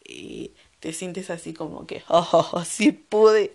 eh, 0.05 0.51
te 0.79 0.93
sientes 0.93 1.31
así 1.31 1.53
como 1.53 1.87
que, 1.87 2.03
oh, 2.09 2.49
oh, 2.53 2.63
sí 2.63 2.91
pude 2.91 3.53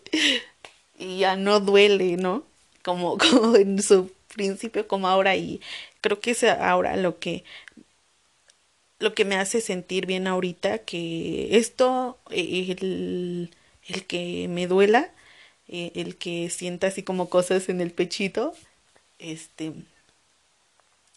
y 0.98 1.18
ya 1.18 1.36
no 1.36 1.60
duele, 1.60 2.16
¿no? 2.16 2.42
Como, 2.82 3.18
como 3.30 3.54
en 3.54 3.80
su 3.80 4.10
principio 4.34 4.88
como 4.88 5.06
ahora 5.06 5.36
y 5.36 5.60
creo 6.00 6.18
que 6.18 6.32
es 6.32 6.42
ahora 6.42 6.96
lo 6.96 7.20
que 7.20 7.44
lo 9.02 9.14
que 9.14 9.24
me 9.24 9.36
hace 9.36 9.60
sentir 9.60 10.06
bien 10.06 10.26
ahorita 10.26 10.78
que 10.80 11.56
esto, 11.56 12.18
el, 12.30 13.50
el 13.86 14.06
que 14.06 14.48
me 14.48 14.66
duela, 14.66 15.12
eh, 15.68 15.92
el 15.96 16.16
que 16.18 16.50
sienta 16.50 16.88
así 16.88 17.02
como 17.02 17.28
cosas 17.30 17.68
en 17.68 17.80
el 17.80 17.92
pechito, 17.92 18.54
este, 19.18 19.72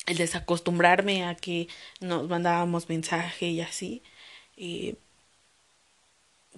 el 0.07 0.17
desacostumbrarme 0.17 1.23
a 1.25 1.35
que 1.35 1.67
nos 1.99 2.27
mandábamos 2.29 2.89
mensaje 2.89 3.47
y 3.47 3.61
así, 3.61 4.01
eh, 4.57 4.95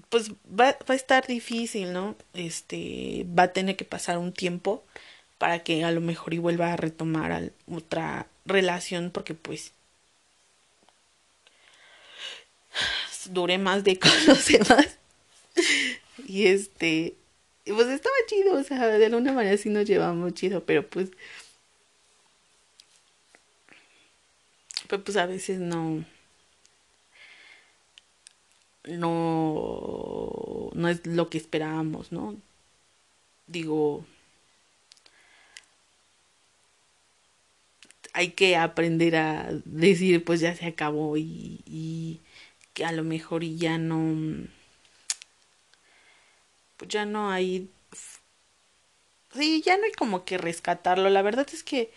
pues 0.10 0.32
va, 0.32 0.78
va 0.90 0.94
a 0.94 0.96
estar 0.96 1.26
difícil, 1.28 1.94
¿no? 1.94 2.16
Este, 2.34 3.26
va 3.38 3.44
a 3.44 3.54
tener 3.54 3.76
que 3.76 3.86
pasar 3.86 4.18
un 4.18 4.34
tiempo 4.34 4.84
para 5.38 5.60
que 5.64 5.84
a 5.86 5.92
lo 5.92 6.02
mejor 6.02 6.34
y 6.34 6.40
vuelva 6.40 6.74
a 6.74 6.78
retomar 6.78 7.54
otra 7.72 8.28
relación 8.46 9.12
porque 9.12 9.34
pues 9.36 9.74
dure 13.30 13.58
más 13.58 13.84
de 13.84 14.00
con 14.00 14.12
los 14.28 14.46
demás. 14.48 14.98
y 16.28 16.48
este, 16.48 17.16
pues 17.66 17.88
estaba 17.88 18.16
chido, 18.28 18.56
o 18.56 18.64
sea, 18.64 18.88
de 18.88 19.06
alguna 19.06 19.34
manera 19.34 19.58
sí 19.58 19.70
nos 19.70 19.86
llevamos 19.86 20.34
chido, 20.34 20.64
pero 20.66 20.88
pues, 20.88 21.12
pero 24.88 25.04
pues 25.04 25.18
a 25.18 25.26
veces 25.26 25.60
no, 25.60 26.04
no, 28.86 30.70
no 30.74 30.90
es 30.90 31.06
lo 31.06 31.30
que 31.30 31.38
esperábamos, 31.38 32.12
¿no? 32.12 32.36
Digo, 33.48 34.06
hay 38.14 38.32
que 38.32 38.56
aprender 38.58 39.16
a 39.16 39.50
decir, 39.66 40.24
pues 40.24 40.40
ya 40.40 40.56
se 40.56 40.66
acabó 40.66 41.18
y 41.18 42.22
a 42.86 42.92
lo 42.92 43.04
mejor 43.04 43.44
ya 43.44 43.78
no, 43.78 44.48
pues 46.78 46.90
ya 46.90 47.06
no 47.06 47.30
hay, 47.32 47.70
sí, 49.34 49.62
ya 49.66 49.78
no 49.78 49.86
hay 49.86 49.92
como 49.94 50.26
que 50.26 50.38
rescatarlo. 50.38 51.10
La 51.10 51.22
verdad 51.22 51.48
es 51.54 51.64
que 51.64 51.92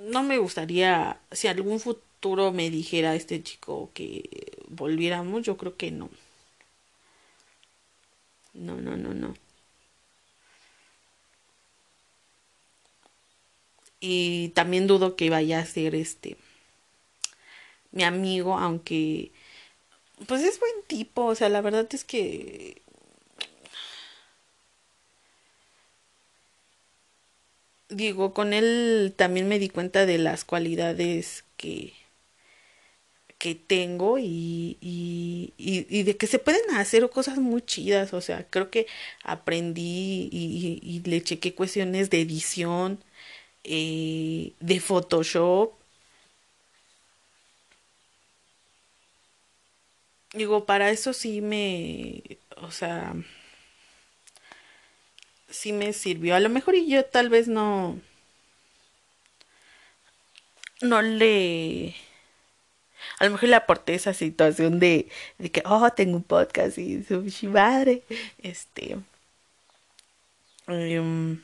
no 0.00 0.22
me 0.22 0.38
gustaría, 0.38 1.20
si 1.30 1.48
algún 1.48 1.78
futuro 1.80 2.52
me 2.52 2.70
dijera 2.70 3.14
este 3.14 3.42
chico 3.42 3.90
que 3.94 4.28
volviéramos, 4.68 5.42
yo 5.42 5.56
creo 5.56 5.76
que 5.76 5.90
no. 5.90 6.10
No, 8.54 8.76
no, 8.80 8.96
no, 8.96 9.12
no. 9.14 9.34
Y 14.00 14.50
también 14.50 14.86
dudo 14.86 15.16
que 15.16 15.30
vaya 15.30 15.60
a 15.60 15.64
ser 15.64 15.94
este 15.94 16.36
mi 17.92 18.04
amigo, 18.04 18.58
aunque 18.58 19.32
pues 20.26 20.42
es 20.42 20.60
buen 20.60 20.72
tipo, 20.86 21.26
o 21.26 21.34
sea, 21.34 21.48
la 21.48 21.60
verdad 21.62 21.88
es 21.92 22.04
que 22.04 22.82
digo, 27.88 28.32
con 28.34 28.52
él 28.52 29.14
también 29.16 29.48
me 29.48 29.58
di 29.58 29.68
cuenta 29.68 30.06
de 30.06 30.18
las 30.18 30.44
cualidades 30.44 31.44
que 31.56 31.92
que 33.38 33.56
tengo 33.56 34.18
y, 34.18 34.78
y, 34.80 35.52
y, 35.58 36.02
de 36.04 36.16
que 36.16 36.28
se 36.28 36.38
pueden 36.38 36.62
hacer 36.76 37.10
cosas 37.10 37.38
muy 37.38 37.60
chidas, 37.62 38.14
o 38.14 38.20
sea, 38.20 38.46
creo 38.48 38.70
que 38.70 38.86
aprendí 39.24 40.28
y, 40.30 41.02
le 41.04 41.22
chequé 41.22 41.52
cuestiones 41.54 42.08
de 42.10 42.20
edición, 42.20 43.02
eh, 43.64 44.54
de 44.60 44.80
Photoshop. 44.80 45.72
Digo, 50.34 50.64
para 50.64 50.90
eso 50.90 51.12
sí 51.12 51.40
me, 51.40 52.22
o 52.56 52.70
sea, 52.70 53.14
sí 55.50 55.72
me 55.72 55.92
sirvió. 55.92 56.34
A 56.34 56.40
lo 56.40 56.48
mejor 56.48 56.74
y 56.74 56.88
yo 56.88 57.04
tal 57.04 57.28
vez 57.28 57.48
no, 57.48 58.00
no 60.80 61.02
le, 61.02 61.94
a 63.18 63.24
lo 63.24 63.30
mejor 63.32 63.48
le 63.48 63.56
aporté 63.56 63.94
esa 63.94 64.14
situación 64.14 64.78
de, 64.78 65.08
de 65.38 65.50
que, 65.50 65.62
oh, 65.66 65.90
tengo 65.90 66.16
un 66.16 66.22
podcast 66.22 66.78
y 66.78 67.02
su 67.04 67.48
madre, 67.48 68.02
este, 68.42 68.96
um, 70.66 71.38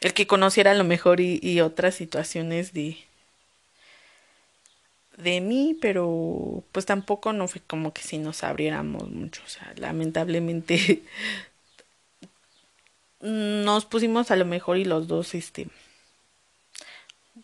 el 0.00 0.14
que 0.14 0.26
conociera 0.26 0.72
a 0.72 0.74
lo 0.74 0.84
mejor 0.84 1.20
y, 1.20 1.60
otras 1.60 1.94
situaciones 1.94 2.72
de 2.72 2.98
de 5.16 5.40
mí, 5.40 5.76
pero 5.80 6.64
pues 6.72 6.86
tampoco 6.86 7.32
no 7.32 7.48
fue 7.48 7.60
como 7.66 7.92
que 7.92 8.02
si 8.02 8.18
nos 8.18 8.44
abriéramos 8.44 9.10
mucho, 9.10 9.42
o 9.44 9.48
sea, 9.48 9.72
lamentablemente 9.76 11.02
nos 13.20 13.84
pusimos 13.86 14.30
a 14.30 14.36
lo 14.36 14.44
mejor 14.44 14.76
y 14.78 14.84
los 14.84 15.08
dos 15.08 15.34
este 15.34 15.68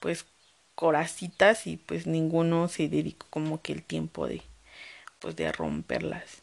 pues 0.00 0.26
coracitas 0.74 1.66
y 1.66 1.76
pues 1.76 2.06
ninguno 2.06 2.68
se 2.68 2.88
dedicó 2.88 3.26
como 3.30 3.62
que 3.62 3.72
el 3.72 3.82
tiempo 3.82 4.26
de 4.26 4.42
pues 5.20 5.36
de 5.36 5.52
romperlas. 5.52 6.42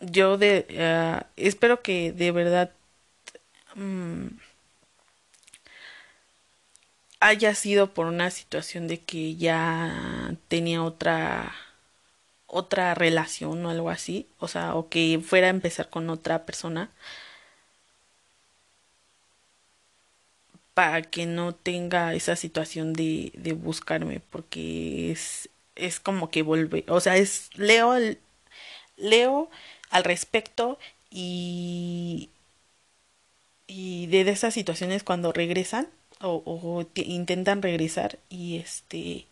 yo 0.00 0.38
de 0.38 0.66
uh, 0.70 1.24
espero 1.36 1.82
que 1.82 2.12
de 2.12 2.32
verdad 2.32 2.72
um, 3.76 4.30
haya 7.20 7.54
sido 7.54 7.92
por 7.94 8.06
una 8.06 8.30
situación 8.30 8.88
de 8.88 9.00
que 9.00 9.36
ya 9.36 10.34
tenía 10.48 10.82
otra 10.82 11.54
otra 12.46 12.94
relación 12.94 13.64
o 13.66 13.70
algo 13.70 13.90
así, 13.90 14.28
o 14.38 14.48
sea, 14.48 14.74
o 14.76 14.88
que 14.90 15.20
fuera 15.24 15.48
a 15.48 15.50
empezar 15.50 15.90
con 15.90 16.10
otra 16.10 16.46
persona 16.46 16.90
para 20.74 21.02
que 21.02 21.26
no 21.26 21.54
tenga 21.54 22.14
esa 22.14 22.36
situación 22.36 22.92
de, 22.92 23.32
de 23.34 23.52
buscarme, 23.52 24.20
porque 24.30 25.10
es, 25.12 25.48
es 25.74 26.00
como 26.00 26.30
que 26.30 26.42
vuelve, 26.42 26.84
o 26.88 27.00
sea, 27.00 27.16
es 27.16 27.50
leo 27.56 27.94
leo 28.96 29.50
al 29.90 30.04
respecto 30.04 30.78
y, 31.10 32.30
y 33.66 34.06
de 34.08 34.20
esas 34.30 34.54
situaciones 34.54 35.02
cuando 35.04 35.32
regresan 35.32 35.88
o, 36.20 36.84
intentan 36.96 37.62
regresar 37.62 38.18
y 38.28 38.58
este 38.58 39.26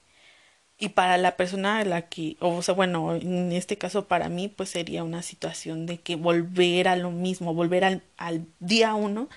y 0.79 0.91
para 0.91 1.19
la 1.19 1.37
persona 1.37 1.79
a 1.81 1.85
la 1.85 2.09
que 2.09 2.37
o 2.41 2.63
sea 2.63 2.75
bueno 2.75 3.15
en 3.17 3.53
este 3.53 3.79
caso 3.79 4.07
para 4.09 4.29
mí 4.29 4.49
pues 4.49 4.71
sería 4.71 5.05
una 5.05 5.23
situación 5.23 5.87
de 5.87 5.99
que 6.01 6.17
volver 6.17 6.89
a 6.89 6.97
lo 6.97 7.11
mismo 7.11 7.55
volver 7.55 7.85
al, 7.85 8.03
al 8.17 8.47
día 8.61 8.95
uno 8.95 9.29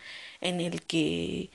en 0.41 0.61
el 0.61 0.83
que 0.83 1.49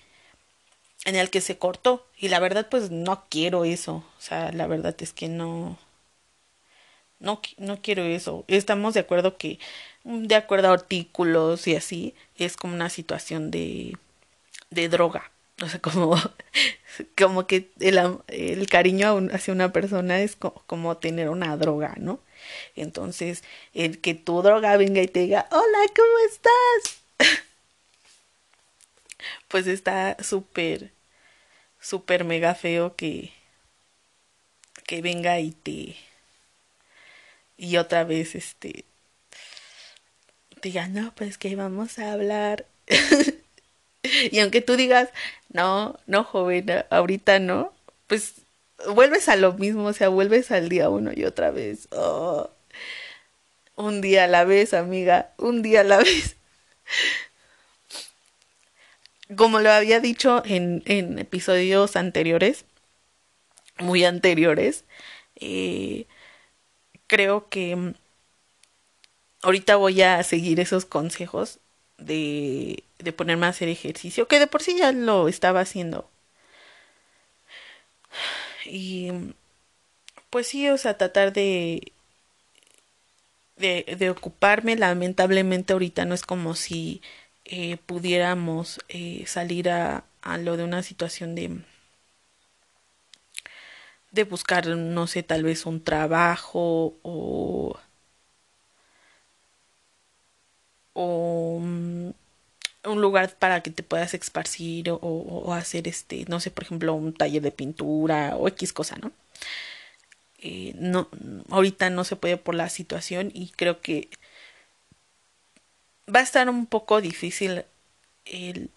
en 1.04 1.16
el 1.16 1.30
que 1.30 1.40
se 1.40 1.58
cortó 1.58 2.06
y 2.18 2.28
la 2.28 2.40
verdad 2.40 2.68
pues 2.70 2.90
no 2.90 3.24
quiero 3.30 3.64
eso 3.64 4.04
o 4.18 4.20
sea 4.20 4.52
la 4.52 4.66
verdad 4.66 4.94
es 5.00 5.12
que 5.12 5.28
no 5.28 5.78
no, 7.18 7.40
no 7.58 7.80
quiero 7.82 8.02
eso. 8.04 8.44
Estamos 8.48 8.94
de 8.94 9.00
acuerdo 9.00 9.36
que, 9.38 9.58
de 10.04 10.34
acuerdo 10.34 10.68
a 10.68 10.74
artículos 10.74 11.66
y 11.66 11.76
así, 11.76 12.14
es 12.36 12.56
como 12.56 12.74
una 12.74 12.90
situación 12.90 13.50
de, 13.50 13.96
de 14.70 14.88
droga. 14.88 15.30
O 15.62 15.68
sea, 15.68 15.80
como, 15.80 16.16
como 17.18 17.46
que 17.46 17.70
el, 17.80 17.98
el 18.28 18.66
cariño 18.68 19.28
hacia 19.32 19.54
una 19.54 19.72
persona 19.72 20.20
es 20.20 20.36
como, 20.36 20.96
tener 20.98 21.30
una 21.30 21.56
droga, 21.56 21.94
¿no? 21.98 22.20
Entonces, 22.76 23.42
el 23.74 24.00
que 24.00 24.14
tu 24.14 24.42
droga 24.42 24.76
venga 24.76 25.02
y 25.02 25.08
te 25.08 25.20
diga, 25.20 25.48
hola, 25.50 25.78
¿cómo 25.94 26.18
estás? 26.30 27.00
pues 29.48 29.66
está 29.66 30.16
súper, 30.22 30.92
súper 31.80 32.24
mega 32.24 32.54
feo 32.54 32.96
que, 32.96 33.32
que 34.86 35.02
venga 35.02 35.38
y 35.40 35.50
te, 35.52 35.96
y 37.56 37.76
otra 37.76 38.04
vez 38.04 38.34
este 38.34 38.84
diga, 40.62 40.88
no, 40.88 41.14
pues 41.14 41.38
que 41.38 41.54
vamos 41.56 41.98
a 41.98 42.12
hablar. 42.12 42.66
y 44.30 44.38
aunque 44.40 44.60
tú 44.60 44.76
digas, 44.76 45.10
no, 45.52 45.98
no, 46.06 46.24
joven, 46.24 46.66
ahorita 46.90 47.38
no, 47.38 47.72
pues 48.06 48.34
vuelves 48.94 49.28
a 49.28 49.36
lo 49.36 49.52
mismo, 49.54 49.86
o 49.86 49.92
sea, 49.92 50.08
vuelves 50.08 50.50
al 50.50 50.68
día 50.68 50.88
uno 50.90 51.12
y 51.14 51.24
otra 51.24 51.50
vez. 51.50 51.88
Oh, 51.92 52.50
un 53.76 54.00
día 54.00 54.24
a 54.24 54.28
la 54.28 54.44
vez, 54.44 54.74
amiga, 54.74 55.32
un 55.38 55.62
día 55.62 55.80
a 55.80 55.84
la 55.84 55.98
vez. 56.02 56.36
Como 59.36 59.60
lo 59.60 59.70
había 59.70 60.00
dicho 60.00 60.42
en, 60.44 60.82
episodios 61.18 61.96
anteriores, 61.96 62.64
muy 63.78 64.04
anteriores, 64.04 64.84
eh, 65.36 66.06
creo 67.06 67.48
que 67.48 67.76
mm, 67.76 67.94
ahorita 69.42 69.76
voy 69.76 70.02
a 70.02 70.22
seguir 70.22 70.60
esos 70.60 70.84
consejos 70.86 71.58
de, 71.98 72.84
de 72.98 73.12
ponerme 73.12 73.46
a 73.46 73.50
hacer 73.50 73.68
ejercicio, 73.68 74.28
que 74.28 74.38
de 74.40 74.46
por 74.46 74.62
sí 74.62 74.76
ya 74.78 74.92
lo 74.92 75.28
estaba 75.28 75.60
haciendo. 75.60 76.08
Y 78.66 79.10
pues 80.30 80.46
sí, 80.48 80.68
o 80.68 80.78
sea, 80.78 80.96
tratar 80.98 81.32
de, 81.32 81.92
de, 83.56 83.96
de 83.98 84.10
ocuparme. 84.10 84.76
Lamentablemente 84.76 85.72
ahorita 85.72 86.04
no 86.04 86.14
es 86.14 86.22
como 86.22 86.54
si 86.54 87.02
eh, 87.44 87.76
pudiéramos 87.86 88.80
eh, 88.88 89.24
salir 89.26 89.70
a, 89.70 90.04
a 90.22 90.38
lo 90.38 90.56
de 90.56 90.64
una 90.64 90.82
situación 90.82 91.34
de 91.34 91.60
de 94.10 94.24
buscar, 94.24 94.66
no 94.66 95.06
sé, 95.06 95.22
tal 95.22 95.42
vez 95.44 95.64
un 95.66 95.82
trabajo 95.84 96.94
o, 97.02 97.78
o 100.94 101.58
mm, 101.60 102.10
un 102.86 103.00
lugar 103.00 103.34
para 103.36 103.62
que 103.62 103.70
te 103.70 103.82
puedas 103.82 104.14
esparcir 104.14 104.90
o, 104.90 105.54
hacer 105.54 105.88
este, 105.88 106.24
no 106.28 106.40
sé, 106.40 106.50
por 106.50 106.64
ejemplo, 106.64 106.94
un 106.94 107.12
taller 107.14 107.42
de 107.42 107.52
pintura 107.52 108.36
o 108.36 108.48
X 108.48 108.72
cosa, 108.72 108.96
¿no? 108.96 109.12
Eh, 110.38 110.74
no, 110.76 111.08
ahorita 111.50 111.90
no 111.90 112.04
se 112.04 112.16
puede 112.16 112.36
por 112.36 112.54
la 112.54 112.68
situación 112.68 113.30
y 113.34 113.50
creo 113.50 113.80
que 113.80 114.08
va 116.14 116.20
a 116.20 116.22
estar 116.22 116.48
un 116.48 116.66
poco 116.66 117.00
difícil 117.00 117.64
el, 118.26 118.70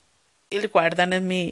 el 0.50 0.67
guardarme 0.69 1.52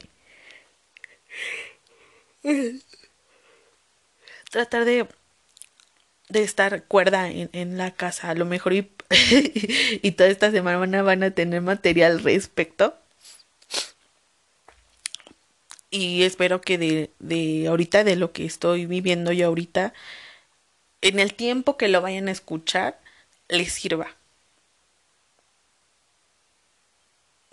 tratar 4.50 4.84
de 4.84 5.06
de 6.28 6.42
estar 6.42 6.84
cuerda 6.84 7.28
en, 7.30 7.50
en 7.52 7.78
la 7.78 7.92
casa 7.92 8.30
a 8.30 8.34
lo 8.34 8.44
mejor 8.44 8.72
y, 8.72 8.90
y 10.02 10.12
toda 10.12 10.28
esta 10.30 10.50
semana 10.50 11.02
van 11.02 11.22
a 11.22 11.30
tener 11.30 11.62
material 11.62 12.22
respecto 12.22 12.94
y 15.90 16.22
espero 16.24 16.60
que 16.60 16.78
de, 16.78 17.10
de 17.18 17.66
ahorita 17.68 18.04
de 18.04 18.16
lo 18.16 18.32
que 18.32 18.44
estoy 18.44 18.86
viviendo 18.86 19.32
yo 19.32 19.46
ahorita 19.46 19.92
en 21.00 21.18
el 21.18 21.34
tiempo 21.34 21.76
que 21.76 21.88
lo 21.88 22.00
vayan 22.02 22.28
a 22.28 22.32
escuchar 22.32 23.00
les 23.48 23.72
sirva 23.72 24.16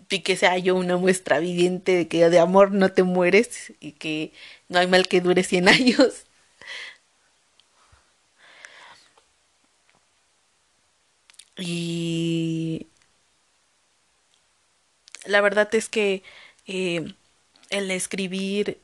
y 0.10 0.20
que 0.22 0.36
sea 0.38 0.58
yo 0.58 0.76
una 0.76 0.98
muestra 0.98 1.40
viviente 1.40 1.94
de 1.96 2.08
que 2.08 2.30
de 2.30 2.40
amor 2.40 2.72
no 2.72 2.92
te 2.92 3.04
mueres 3.04 3.74
y 3.80 3.94
que 3.94 4.32
no 4.70 4.80
hay 4.80 4.88
mal 4.88 5.08
que 5.08 5.22
dure 5.22 5.44
100 5.44 5.68
años. 5.70 6.26
Y 11.58 12.88
la 15.26 15.42
verdad 15.42 15.74
es 15.76 15.90
que 15.90 16.24
eh, 16.68 17.14
el 17.70 17.92
escribir, 17.92 18.82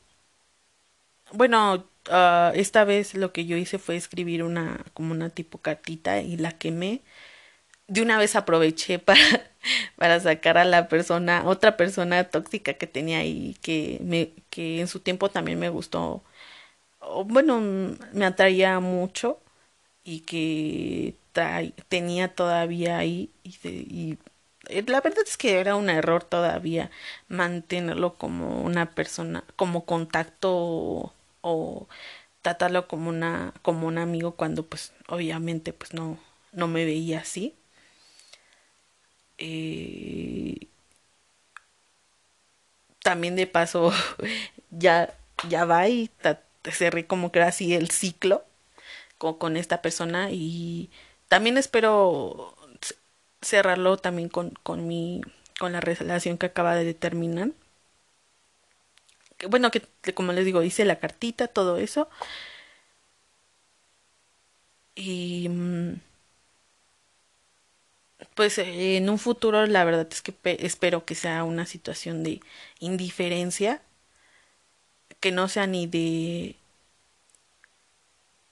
bueno, 1.32 1.86
uh, 2.10 2.52
esta 2.54 2.84
vez 2.84 3.14
lo 3.14 3.32
que 3.32 3.46
yo 3.46 3.56
hice 3.56 3.78
fue 3.78 3.96
escribir 3.96 4.42
una 4.42 4.84
como 4.94 5.12
una 5.12 5.30
tipo 5.30 5.58
cartita 5.58 6.20
y 6.20 6.36
la 6.36 6.52
quemé. 6.52 7.02
De 7.88 8.02
una 8.02 8.18
vez 8.18 8.36
aproveché 8.36 8.98
para, 9.00 9.20
para 9.96 10.20
sacar 10.20 10.58
a 10.58 10.64
la 10.66 10.88
persona, 10.88 11.44
otra 11.46 11.76
persona 11.76 12.24
tóxica 12.30 12.74
que 12.74 12.86
tenía 12.88 13.18
ahí, 13.20 13.56
que, 13.62 14.00
me, 14.04 14.32
que 14.50 14.80
en 14.80 14.88
su 14.88 15.00
tiempo 15.00 15.30
también 15.30 15.58
me 15.60 15.70
gustó, 15.70 16.24
bueno, 17.26 17.60
me 18.12 18.24
atraía 18.26 18.80
mucho 18.80 19.40
y 20.04 20.20
que 20.22 21.16
tenía 21.88 22.34
todavía 22.34 22.98
ahí 22.98 23.30
y, 23.44 24.18
eh, 24.68 24.84
la 24.86 25.00
verdad 25.00 25.24
es 25.26 25.36
que 25.36 25.58
era 25.60 25.76
un 25.76 25.90
error 25.90 26.24
todavía 26.24 26.90
mantenerlo 27.28 28.14
como 28.18 28.62
una 28.62 28.90
persona, 28.94 29.44
como 29.56 29.84
contacto 29.86 31.12
o, 31.42 31.88
tratarlo 32.42 32.88
como 32.88 33.08
una 33.10 33.54
como 33.62 33.86
un 33.88 33.98
amigo 33.98 34.32
cuando 34.36 34.64
pues 34.66 34.92
obviamente 35.08 35.72
pues 35.72 35.94
no 35.94 36.18
no 36.52 36.68
me 36.68 36.84
veía 36.84 37.20
así. 37.20 37.56
Eh, 39.38 40.68
también 43.02 43.36
de 43.36 43.46
paso 43.46 43.92
ya, 44.70 45.14
ya 45.48 45.64
va 45.64 45.88
y 45.88 46.10
cerré 46.70 47.06
como 47.06 47.32
que 47.32 47.40
era 47.40 47.48
así 47.48 47.74
el 47.74 47.90
ciclo 47.90 48.44
con 49.18 49.56
esta 49.56 49.82
persona 49.82 50.30
y 50.32 50.90
también 51.32 51.56
espero 51.56 52.54
cerrarlo 53.40 53.96
también 53.96 54.28
con, 54.28 54.50
con 54.62 54.86
mi 54.86 55.22
con 55.58 55.72
la 55.72 55.80
relación 55.80 56.36
que 56.36 56.44
acaba 56.44 56.74
de 56.74 56.92
terminar. 56.92 57.52
Bueno 59.48 59.70
que 59.70 59.82
como 60.12 60.32
les 60.32 60.44
digo 60.44 60.62
hice 60.62 60.84
la 60.84 60.98
cartita 60.98 61.48
todo 61.48 61.78
eso. 61.78 62.10
Y 64.94 65.48
mm, 65.48 66.00
pues 68.34 68.58
eh, 68.58 68.96
en 68.96 69.08
un 69.10 69.18
futuro 69.18 69.66
la 69.66 69.84
verdad 69.84 70.06
es 70.10 70.22
que 70.22 70.34
espero 70.60 71.04
que 71.04 71.14
sea 71.14 71.44
una 71.44 71.66
situación 71.66 72.22
de 72.24 72.40
indiferencia, 72.80 73.80
que 75.20 75.32
no 75.32 75.48
sea 75.48 75.66
ni 75.66 75.86
de 75.86 76.56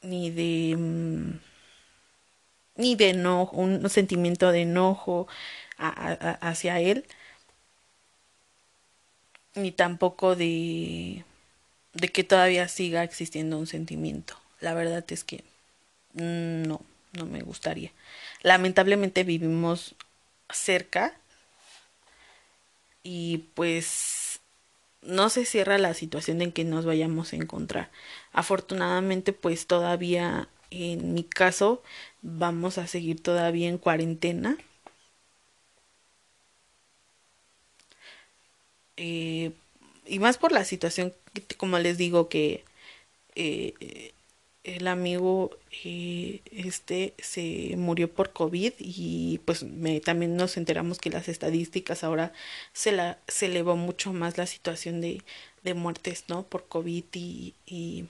ni 0.02 0.30
de 0.30 0.76
ni 2.76 2.96
de 2.96 3.10
enojo, 3.10 3.56
un 3.56 3.88
sentimiento 3.90 4.52
de 4.52 4.62
enojo 4.62 5.28
hacia 5.78 6.80
él, 6.80 7.06
ni 9.54 9.72
tampoco 9.72 10.36
de 10.36 11.24
de 11.94 12.08
que 12.08 12.22
todavía 12.24 12.68
siga 12.68 13.02
existiendo 13.02 13.58
un 13.58 13.66
sentimiento. 13.66 14.36
La 14.60 14.74
verdad 14.74 15.04
es 15.08 15.24
que 15.24 15.42
mm, 16.14 16.62
no, 16.62 16.82
no 17.12 17.26
me 17.26 17.42
gustaría 17.42 17.92
lamentablemente 18.42 19.24
vivimos 19.24 19.94
cerca 20.50 21.14
y 23.02 23.38
pues 23.54 24.40
no 25.02 25.30
se 25.30 25.44
cierra 25.46 25.78
la 25.78 25.94
situación 25.94 26.42
en 26.42 26.52
que 26.52 26.64
nos 26.64 26.84
vayamos 26.84 27.32
a 27.32 27.36
encontrar. 27.36 27.90
Afortunadamente 28.32 29.32
pues 29.32 29.66
todavía 29.66 30.48
en 30.70 31.14
mi 31.14 31.24
caso 31.24 31.82
vamos 32.22 32.78
a 32.78 32.86
seguir 32.86 33.22
todavía 33.22 33.68
en 33.68 33.78
cuarentena. 33.78 34.56
Eh, 38.96 39.52
y 40.06 40.18
más 40.18 40.38
por 40.38 40.52
la 40.52 40.64
situación, 40.64 41.12
como 41.56 41.78
les 41.78 41.96
digo, 41.98 42.28
que 42.28 42.64
eh, 43.36 44.12
el 44.64 44.88
amigo 44.88 45.50
eh, 45.84 46.42
este 46.52 47.14
se 47.18 47.74
murió 47.76 48.12
por 48.12 48.32
COVID 48.32 48.74
y 48.78 49.40
pues 49.44 49.62
me, 49.62 50.00
también 50.00 50.36
nos 50.36 50.56
enteramos 50.56 50.98
que 50.98 51.10
las 51.10 51.28
estadísticas 51.28 52.04
ahora 52.04 52.32
se 52.74 52.92
la 52.92 53.18
se 53.28 53.46
elevó 53.46 53.76
mucho 53.76 54.12
más 54.12 54.36
la 54.38 54.46
situación 54.46 55.00
de, 55.00 55.22
de 55.64 55.74
muertes 55.74 56.24
no 56.28 56.42
por 56.44 56.66
COVID 56.68 57.04
y, 57.14 57.54
y, 57.66 58.06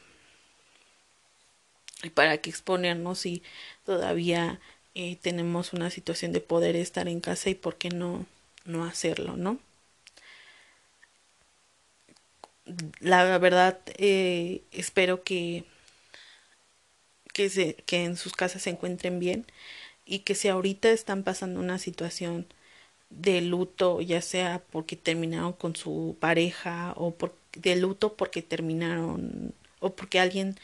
y 2.02 2.10
para 2.10 2.38
qué 2.38 2.50
exponernos 2.50 3.20
si 3.20 3.42
todavía 3.84 4.60
eh, 4.94 5.16
tenemos 5.16 5.72
una 5.72 5.90
situación 5.90 6.32
de 6.32 6.40
poder 6.40 6.76
estar 6.76 7.08
en 7.08 7.20
casa 7.20 7.50
y 7.50 7.54
por 7.54 7.76
qué 7.76 7.90
no 7.90 8.26
no 8.64 8.84
hacerlo 8.84 9.36
no 9.36 9.58
la 13.00 13.38
verdad 13.38 13.80
eh, 13.98 14.62
espero 14.72 15.22
que 15.22 15.64
que, 17.32 17.48
se, 17.50 17.74
que 17.86 18.04
en 18.04 18.16
sus 18.16 18.32
casas 18.32 18.62
se 18.62 18.70
encuentren 18.70 19.18
bien 19.18 19.46
y 20.06 20.20
que 20.20 20.34
si 20.34 20.48
ahorita 20.48 20.90
están 20.90 21.22
pasando 21.24 21.60
una 21.60 21.78
situación 21.78 22.46
de 23.10 23.42
luto, 23.42 24.00
ya 24.02 24.22
sea 24.22 24.62
porque 24.72 24.96
terminaron 24.96 25.52
con 25.54 25.76
su 25.76 26.16
pareja 26.20 26.94
o 26.96 27.12
por, 27.14 27.34
de 27.54 27.76
luto 27.76 28.14
porque 28.16 28.42
terminaron 28.42 29.54
o 29.80 29.94
porque 29.96 30.20
alguien 30.20 30.58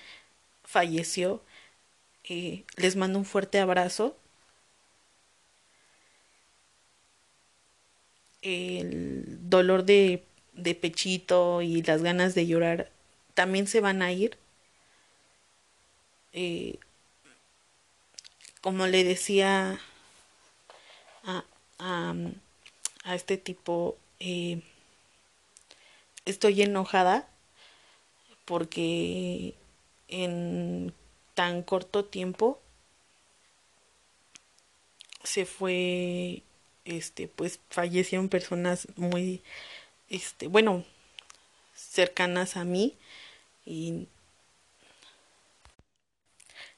falleció, 0.66 1.42
eh, 2.24 2.64
les 2.76 2.96
mando 2.96 3.18
un 3.18 3.24
fuerte 3.24 3.58
abrazo. 3.60 4.16
El 8.42 9.24
dolor 9.50 9.84
de, 9.84 10.24
de 10.52 10.74
pechito 10.74 11.62
y 11.62 11.82
las 11.82 12.02
ganas 12.02 12.34
de 12.34 12.46
llorar 12.46 12.90
también 13.34 13.66
se 13.66 13.80
van 13.80 14.02
a 14.02 14.12
ir 14.12 14.38
eh, 16.36 16.78
como 18.60 18.86
le 18.86 19.04
decía 19.04 19.80
a, 21.24 21.44
a, 21.78 22.14
este 23.14 23.38
tipo, 23.38 23.96
eh, 24.20 24.60
estoy 26.26 26.60
enojada 26.60 27.26
porque 28.44 29.54
en 30.08 30.92
tan 31.34 31.62
corto 31.62 32.04
tiempo 32.04 32.60
se 35.24 35.44
fue 35.46 36.42
este 36.84 37.28
pues 37.28 37.60
fallecieron 37.68 38.28
personas 38.28 38.88
muy 38.96 39.42
este 40.08 40.46
bueno 40.46 40.84
cercanas 41.74 42.56
a 42.56 42.64
mí 42.64 42.94
y 43.64 44.06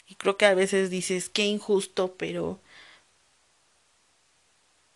y 0.08 0.14
creo 0.14 0.38
que 0.38 0.46
a 0.46 0.54
veces 0.54 0.90
dices, 0.90 1.28
qué 1.28 1.44
injusto, 1.44 2.14
pero 2.16 2.58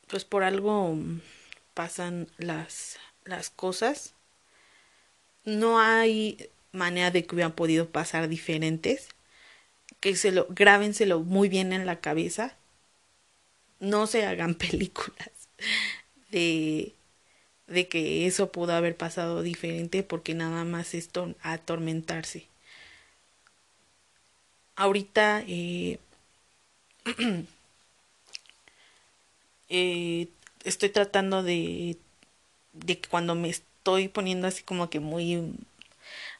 pues 0.09 0.25
por 0.25 0.43
algo 0.43 0.97
pasan 1.75 2.29
las, 2.39 2.99
las 3.25 3.51
cosas. 3.51 4.15
No 5.45 5.79
hay, 5.79 6.49
manera 6.73 7.11
de 7.11 7.25
que 7.27 7.35
hubieran 7.35 7.53
podido 7.53 7.89
pasar 7.91 8.29
diferentes. 8.29 9.09
Que 10.01 10.17
se 10.17 10.33
lo, 10.33 10.47
grábenselo 10.51 11.21
muy 11.21 11.49
bien 11.49 11.73
en 11.73 11.87
la 11.87 12.01
cabeza. 12.01 12.57
No 13.81 14.07
se 14.07 14.27
hagan 14.27 14.55
películas 14.57 15.31
de, 16.31 16.95
de 17.69 17.89
que 17.89 18.27
eso 18.27 18.53
pudo 18.53 18.75
haber 18.75 18.97
pasado 18.97 19.43
diferente 19.43 20.03
porque 20.03 20.35
nada 20.35 20.65
más 20.65 20.95
es 20.95 21.11
atormentarse. 21.43 22.47
Ahorita 24.75 25.45
eh, 25.47 25.99
eh, 29.69 30.29
estoy 30.65 30.89
tratando 30.89 31.43
de, 31.43 31.99
de 32.73 32.99
que 32.99 33.09
cuando 33.09 33.35
me 33.35 33.51
estoy 33.51 34.09
poniendo 34.09 34.47
así 34.47 34.63
como 34.63 34.91
que 34.91 35.01
muy 35.01 35.55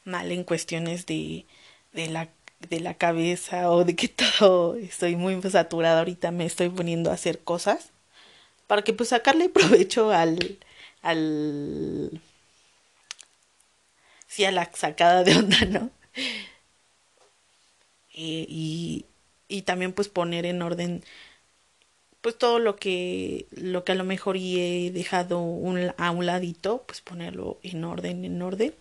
mal 0.05 0.31
en 0.31 0.43
cuestiones 0.43 1.05
de, 1.05 1.45
de 1.93 2.09
la 2.09 2.29
de 2.69 2.79
la 2.79 2.93
cabeza 2.95 3.69
o 3.71 3.83
de 3.85 3.95
que 3.95 4.07
todo 4.09 4.75
estoy 4.75 5.15
muy 5.15 5.41
saturada 5.43 5.99
ahorita 5.99 6.31
me 6.31 6.45
estoy 6.45 6.69
poniendo 6.69 7.11
a 7.11 7.15
hacer 7.15 7.39
cosas 7.43 7.91
para 8.67 8.83
que 8.83 8.93
pues 8.93 9.09
sacarle 9.09 9.49
provecho 9.59 10.11
al 10.11 10.57
al 11.03 12.21
sí 14.27 14.45
a 14.45 14.51
la 14.51 14.69
sacada 14.73 15.23
de 15.23 15.35
onda 15.35 15.65
no 15.65 15.89
eh, 18.13 18.45
y, 18.47 19.05
y 19.47 19.61
también 19.63 19.93
pues 19.93 20.09
poner 20.09 20.45
en 20.45 20.61
orden 20.61 21.03
pues 22.21 22.37
todo 22.37 22.59
lo 22.59 22.77
que 22.77 23.47
lo 23.51 23.83
que 23.83 23.91
a 23.91 23.95
lo 23.95 24.03
mejor 24.05 24.37
he 24.37 24.91
dejado 24.93 25.41
un, 25.41 25.91
a 25.97 26.11
un 26.11 26.25
ladito 26.25 26.83
pues 26.87 27.01
ponerlo 27.01 27.59
en 27.63 27.83
orden 27.83 28.23
en 28.25 28.41
orden 28.41 28.73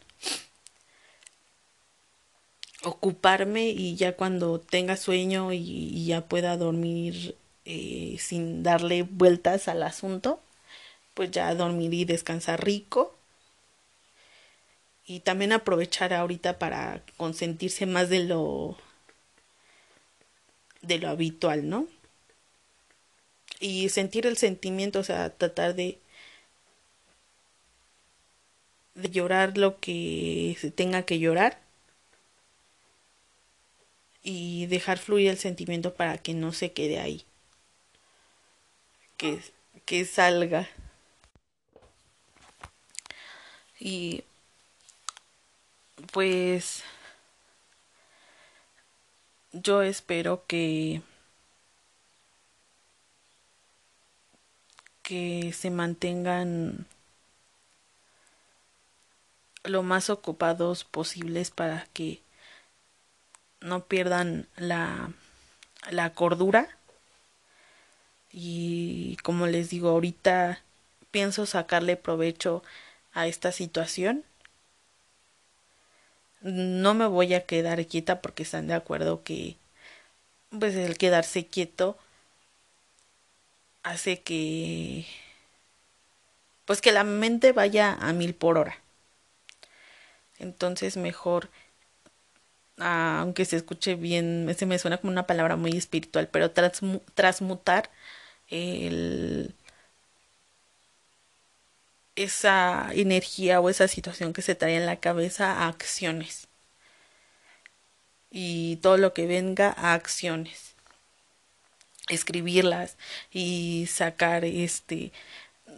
ocuparme 2.84 3.68
y 3.70 3.96
ya 3.96 4.16
cuando 4.16 4.60
tenga 4.60 4.96
sueño 4.96 5.52
y, 5.52 6.06
ya 6.06 6.26
pueda 6.28 6.56
dormir 6.56 7.36
eh, 7.64 8.16
sin 8.18 8.62
darle 8.62 9.02
vueltas 9.04 9.68
al 9.68 9.82
asunto 9.82 10.40
pues 11.14 11.30
ya 11.30 11.54
dormir 11.54 11.94
y 11.94 12.04
descansar 12.04 12.64
rico 12.64 13.14
y 15.04 15.20
también 15.20 15.52
aprovechar 15.52 16.12
ahorita 16.14 16.58
para 16.58 17.02
consentirse 17.16 17.86
más 17.86 18.08
de 18.08 18.24
lo 18.24 18.76
de 20.82 20.98
lo 20.98 21.08
habitual, 21.08 21.68
¿no? 21.68 21.86
y 23.62 23.88
sentir 23.90 24.26
el 24.26 24.36
sentimiento, 24.36 24.98
o 25.00 25.04
sea, 25.04 25.30
tratar 25.30 25.74
de 25.74 25.98
de 28.94 29.08
llorar 29.10 29.56
lo 29.56 29.80
que 29.80 30.56
se 30.60 30.70
tenga 30.70 31.02
que 31.04 31.18
llorar 31.18 31.61
y 34.22 34.66
dejar 34.66 34.98
fluir 34.98 35.28
el 35.30 35.38
sentimiento 35.38 35.94
para 35.94 36.18
que 36.18 36.34
no 36.34 36.52
se 36.52 36.72
quede 36.72 37.00
ahí. 37.00 37.24
Que, 39.16 39.40
que 39.86 40.04
salga. 40.04 40.68
Y 43.80 44.22
pues 46.12 46.84
yo 49.52 49.82
espero 49.82 50.44
que 50.46 51.02
que 55.02 55.52
se 55.52 55.70
mantengan 55.70 56.86
lo 59.64 59.82
más 59.82 60.10
ocupados 60.10 60.84
posibles 60.84 61.50
para 61.50 61.86
que 61.92 62.22
no 63.62 63.84
pierdan 63.84 64.46
la, 64.56 65.12
la 65.90 66.12
cordura 66.12 66.68
y 68.30 69.16
como 69.22 69.46
les 69.46 69.70
digo 69.70 69.90
ahorita 69.90 70.62
pienso 71.10 71.46
sacarle 71.46 71.96
provecho 71.96 72.62
a 73.12 73.26
esta 73.26 73.52
situación 73.52 74.24
no 76.40 76.94
me 76.94 77.06
voy 77.06 77.34
a 77.34 77.46
quedar 77.46 77.86
quieta 77.86 78.20
porque 78.20 78.42
están 78.42 78.66
de 78.66 78.74
acuerdo 78.74 79.22
que 79.22 79.56
pues 80.50 80.74
el 80.74 80.98
quedarse 80.98 81.46
quieto 81.46 81.96
hace 83.82 84.20
que 84.20 85.06
pues 86.64 86.80
que 86.80 86.92
la 86.92 87.04
mente 87.04 87.52
vaya 87.52 87.92
a 87.94 88.12
mil 88.12 88.34
por 88.34 88.58
hora. 88.58 88.78
Entonces 90.38 90.96
mejor, 90.96 91.50
ah, 92.82 93.20
aunque 93.20 93.44
se 93.44 93.56
escuche 93.56 93.94
bien, 93.96 94.54
se 94.58 94.66
me 94.66 94.78
suena 94.78 94.98
como 94.98 95.12
una 95.12 95.26
palabra 95.26 95.56
muy 95.56 95.72
espiritual, 95.76 96.28
pero 96.28 96.50
transmutar 96.50 97.90
esa 102.16 102.88
energía 102.92 103.60
o 103.60 103.68
esa 103.70 103.88
situación 103.88 104.32
que 104.32 104.42
se 104.42 104.54
trae 104.54 104.76
en 104.76 104.86
la 104.86 104.96
cabeza 104.96 105.52
a 105.52 105.68
acciones. 105.68 106.48
Y 108.30 108.76
todo 108.76 108.96
lo 108.96 109.12
que 109.14 109.26
venga 109.26 109.74
a 109.76 109.94
acciones 109.94 110.72
escribirlas 112.08 112.96
y 113.32 113.86
sacar 113.90 114.44
este 114.44 115.12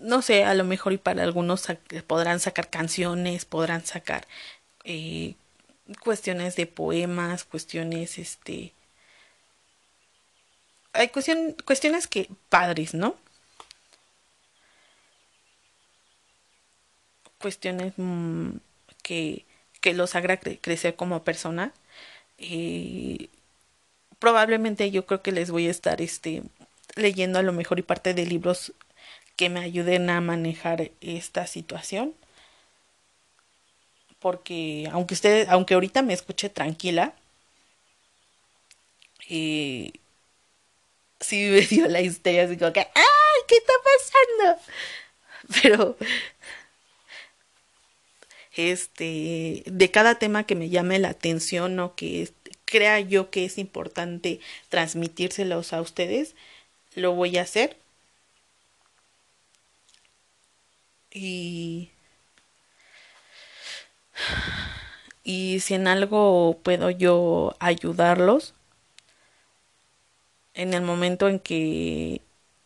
no 0.03 0.23
sé 0.23 0.45
a 0.45 0.55
lo 0.55 0.65
mejor 0.65 0.99
para 0.99 1.23
algunos 1.23 1.67
podrán 2.07 2.41
sacar 2.41 2.71
canciones 2.71 3.45
podrán 3.45 3.85
sacar 3.85 4.27
eh, 4.85 5.35
cuestiones 6.03 6.57
de 6.57 6.67
poemas 6.67 7.45
cuestiones 7.45 8.19
este 8.19 8.73
hay 10.93 11.09
cuestiones 11.09 12.07
que 12.07 12.31
padres 12.49 12.95
no 12.95 13.17
cuestiones 17.39 17.93
mm, 17.97 18.53
que 19.03 19.45
que 19.85 19.93
los 19.93 20.15
haga 20.15 20.39
crecer 20.39 20.97
como 20.97 21.25
persona. 21.25 21.75
Eh, 22.39 23.29
probablemente 24.19 24.91
yo 24.91 25.05
creo 25.05 25.21
que 25.21 25.31
les 25.31 25.51
voy 25.51 25.69
a 25.69 25.71
estar 25.71 26.01
este 26.01 26.43
leyendo 26.97 27.39
a 27.39 27.43
lo 27.43 27.53
mejor 27.53 27.79
y 27.79 27.83
parte 27.83 28.15
de 28.15 28.25
libros 28.25 28.73
que 29.37 29.51
me 29.51 29.61
ayuden 29.61 30.09
a 30.09 30.23
manejar 30.23 30.91
esta 31.03 31.47
situación 31.47 32.15
porque 34.25 34.89
aunque 34.91 35.13
usted 35.13 35.47
aunque 35.51 35.75
ahorita 35.75 36.01
me 36.01 36.15
escuche 36.15 36.49
tranquila 36.49 37.13
eh, 39.29 39.93
sí 41.21 41.37
me 41.51 41.61
dio 41.71 41.89
la 41.89 42.01
histeria 42.01 42.45
así 42.45 42.57
como 42.57 42.73
que 42.73 42.81
ay 42.81 43.41
qué 43.47 43.57
está 43.57 43.75
pasando 43.85 44.63
pero 45.63 45.97
este 48.57 49.63
de 49.67 49.91
cada 49.91 50.19
tema 50.19 50.45
que 50.45 50.55
me 50.55 50.71
llame 50.71 50.99
la 50.99 51.11
atención 51.11 51.79
o 51.79 51.95
que 51.95 52.33
crea 52.65 53.01
yo 53.01 53.29
que 53.31 53.45
es 53.45 53.59
importante 53.59 54.41
transmitírselos 54.71 55.75
a 55.75 55.83
ustedes, 55.83 56.35
lo 56.95 57.13
voy 57.13 57.37
a 57.37 57.43
hacer. 57.43 57.77
Y 61.13 61.91
y 65.25 65.61
si 65.61 65.75
en 65.75 65.87
algo 65.87 66.59
puedo 66.63 66.91
yo 66.91 67.57
ayudarlos 67.61 68.55
en 70.55 70.75
el 70.75 70.83
momento 70.83 71.29
en 71.29 71.41
que 71.41 72.23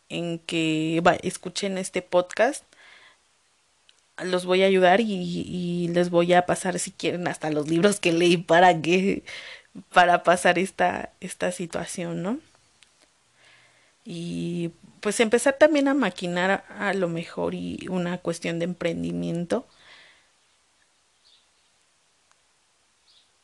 en 0.09 0.39
que 0.39 1.01
escuchen 1.23 1.77
este 1.77 2.01
podcast 2.01 2.63
los 4.23 4.45
voy 4.45 4.63
a 4.63 4.65
ayudar 4.65 5.01
y, 5.01 5.87
les 5.93 6.09
voy 6.09 6.33
a 6.33 6.45
pasar 6.45 6.79
si 6.79 6.91
quieren 6.91 7.27
hasta 7.27 7.51
los 7.51 7.69
libros 7.69 7.99
que 7.99 8.11
leí 8.11 8.37
para 8.37 8.81
que 8.81 9.23
para 9.93 10.23
pasar 10.23 10.59
esta, 10.59 11.11
esta 11.21 11.51
situación, 11.51 12.23
¿no? 12.23 12.39
Y 14.03 14.71
pues 15.01 15.19
empezar 15.19 15.55
también 15.57 15.87
a 15.87 15.93
maquinar 15.93 16.65
a, 16.69 16.93
lo 16.93 17.07
mejor 17.07 17.53
y 17.53 17.87
una 17.89 18.17
cuestión 18.17 18.59
de 18.59 18.65
emprendimiento. 18.65 19.67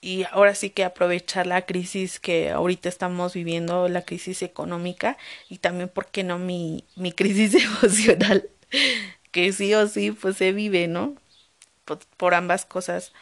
Y 0.06 0.24
ahora 0.32 0.54
sí 0.54 0.70
que 0.70 0.84
aprovechar 0.84 1.48
la 1.48 1.66
crisis 1.66 2.20
que 2.20 2.52
ahorita 2.52 2.90
estamos 2.90 3.34
viviendo, 3.34 3.88
la 3.90 4.04
crisis 4.04 4.44
económica 4.44 5.18
y 5.50 5.58
también, 5.58 5.90
¿por 5.90 6.06
qué 6.06 6.24
no 6.24 6.38
mi, 6.38 6.86
mi 6.96 7.12
crisis 7.12 7.56
emocional? 7.84 8.48
que 9.32 9.52
sí 9.52 9.74
o 9.74 9.88
sí 9.88 10.12
pues 10.12 10.38
se 10.38 10.54
vive, 10.54 10.88
¿no? 10.88 11.16
por 12.18 12.36
ambas 12.36 12.66
cosas 12.66 13.14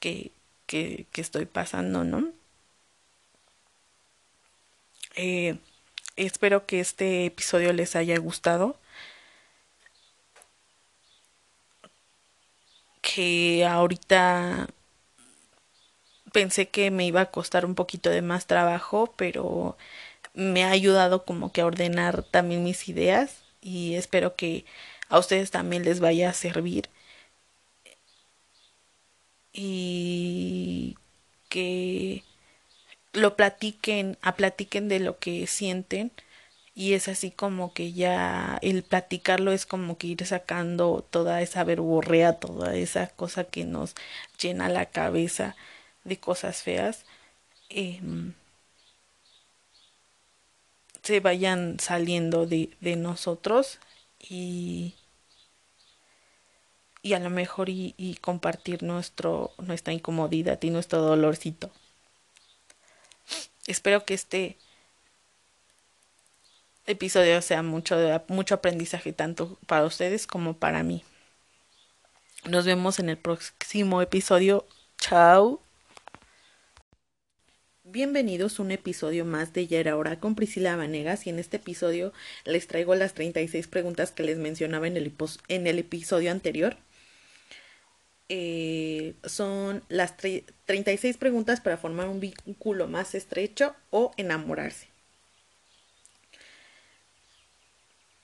que, 0.00 0.32
que, 0.66 1.06
estoy 1.14 1.46
pasando, 1.46 2.04
¿no? 2.04 2.32
Eh, 5.16 5.58
espero 6.16 6.66
que 6.66 6.80
este 6.80 7.26
episodio 7.26 7.72
les 7.72 7.96
haya 7.96 8.18
gustado. 8.18 8.78
Que 13.00 13.64
ahorita 13.64 14.68
pensé 16.38 16.68
que 16.68 16.92
me 16.92 17.04
iba 17.04 17.20
a 17.22 17.30
costar 17.32 17.66
un 17.66 17.74
poquito 17.74 18.10
de 18.10 18.22
más 18.22 18.46
trabajo, 18.46 19.12
pero 19.16 19.76
me 20.34 20.64
ha 20.64 20.70
ayudado 20.70 21.24
como 21.24 21.52
que 21.52 21.62
a 21.62 21.66
ordenar 21.66 22.22
también 22.24 22.62
mis 22.64 22.88
ideas 22.88 23.42
y 23.60 23.94
espero 23.96 24.36
que 24.36 24.64
a 25.08 25.18
ustedes 25.18 25.50
también 25.50 25.84
les 25.84 25.98
vaya 26.00 26.30
a 26.30 26.34
servir. 26.34 26.90
Y 29.52 30.96
que 31.48 32.22
lo 33.12 33.36
platiquen, 33.36 34.18
a 34.22 34.36
platiquen 34.36 34.88
de 34.88 35.00
lo 35.00 35.18
que 35.18 35.46
sienten 35.48 36.12
y 36.74 36.94
es 36.94 37.08
así 37.08 37.30
como 37.32 37.74
que 37.74 37.92
ya 37.92 38.58
el 38.62 38.84
platicarlo 38.84 39.52
es 39.52 39.66
como 39.66 39.98
que 39.98 40.08
ir 40.08 40.24
sacando 40.26 41.04
toda 41.10 41.42
esa 41.42 41.64
verborrea, 41.64 42.34
toda 42.34 42.76
esa 42.76 43.08
cosa 43.08 43.44
que 43.44 43.64
nos 43.64 43.94
llena 44.40 44.68
la 44.68 44.86
cabeza 44.86 45.56
de 46.04 46.18
cosas 46.18 46.62
feas, 46.62 47.04
em, 47.68 48.34
se 51.02 51.20
vayan 51.20 51.78
saliendo 51.80 52.46
de, 52.46 52.70
de 52.80 52.96
nosotros 52.96 53.78
y 54.20 54.94
y 57.00 57.14
a 57.14 57.20
lo 57.20 57.30
mejor 57.30 57.68
y, 57.68 57.94
y, 57.96 58.16
compartir 58.16 58.82
nuestro 58.82 59.52
nuestra 59.58 59.92
incomodidad 59.92 60.60
y 60.62 60.70
nuestro 60.70 61.00
dolorcito. 61.00 61.70
Espero 63.66 64.04
que 64.04 64.14
este 64.14 64.56
episodio 66.86 67.40
sea 67.42 67.62
mucho, 67.62 67.96
mucho 68.28 68.54
aprendizaje 68.54 69.12
tanto 69.12 69.58
para 69.66 69.84
ustedes 69.84 70.26
como 70.26 70.54
para 70.54 70.82
mí. 70.82 71.04
Nos 72.44 72.64
vemos 72.64 72.98
en 72.98 73.10
el 73.10 73.18
próximo 73.18 74.00
episodio. 74.00 74.66
Chao. 74.98 75.67
Bienvenidos 77.90 78.58
a 78.58 78.64
un 78.64 78.70
episodio 78.70 79.24
más 79.24 79.54
de 79.54 79.66
Ya 79.66 79.96
hora 79.96 80.20
con 80.20 80.34
Priscila 80.34 80.76
Vanegas 80.76 81.26
y 81.26 81.30
en 81.30 81.38
este 81.38 81.56
episodio 81.56 82.12
les 82.44 82.66
traigo 82.66 82.94
las 82.94 83.14
36 83.14 83.66
preguntas 83.66 84.10
que 84.10 84.24
les 84.24 84.36
mencionaba 84.36 84.86
en 84.86 84.98
el, 84.98 85.14
en 85.48 85.66
el 85.66 85.78
episodio 85.78 86.30
anterior. 86.30 86.76
Eh, 88.28 89.14
son 89.24 89.82
las 89.88 90.18
36 90.18 91.16
preguntas 91.16 91.62
para 91.62 91.78
formar 91.78 92.10
un 92.10 92.20
vínculo 92.20 92.88
más 92.88 93.14
estrecho 93.14 93.74
o 93.88 94.12
enamorarse. 94.18 94.88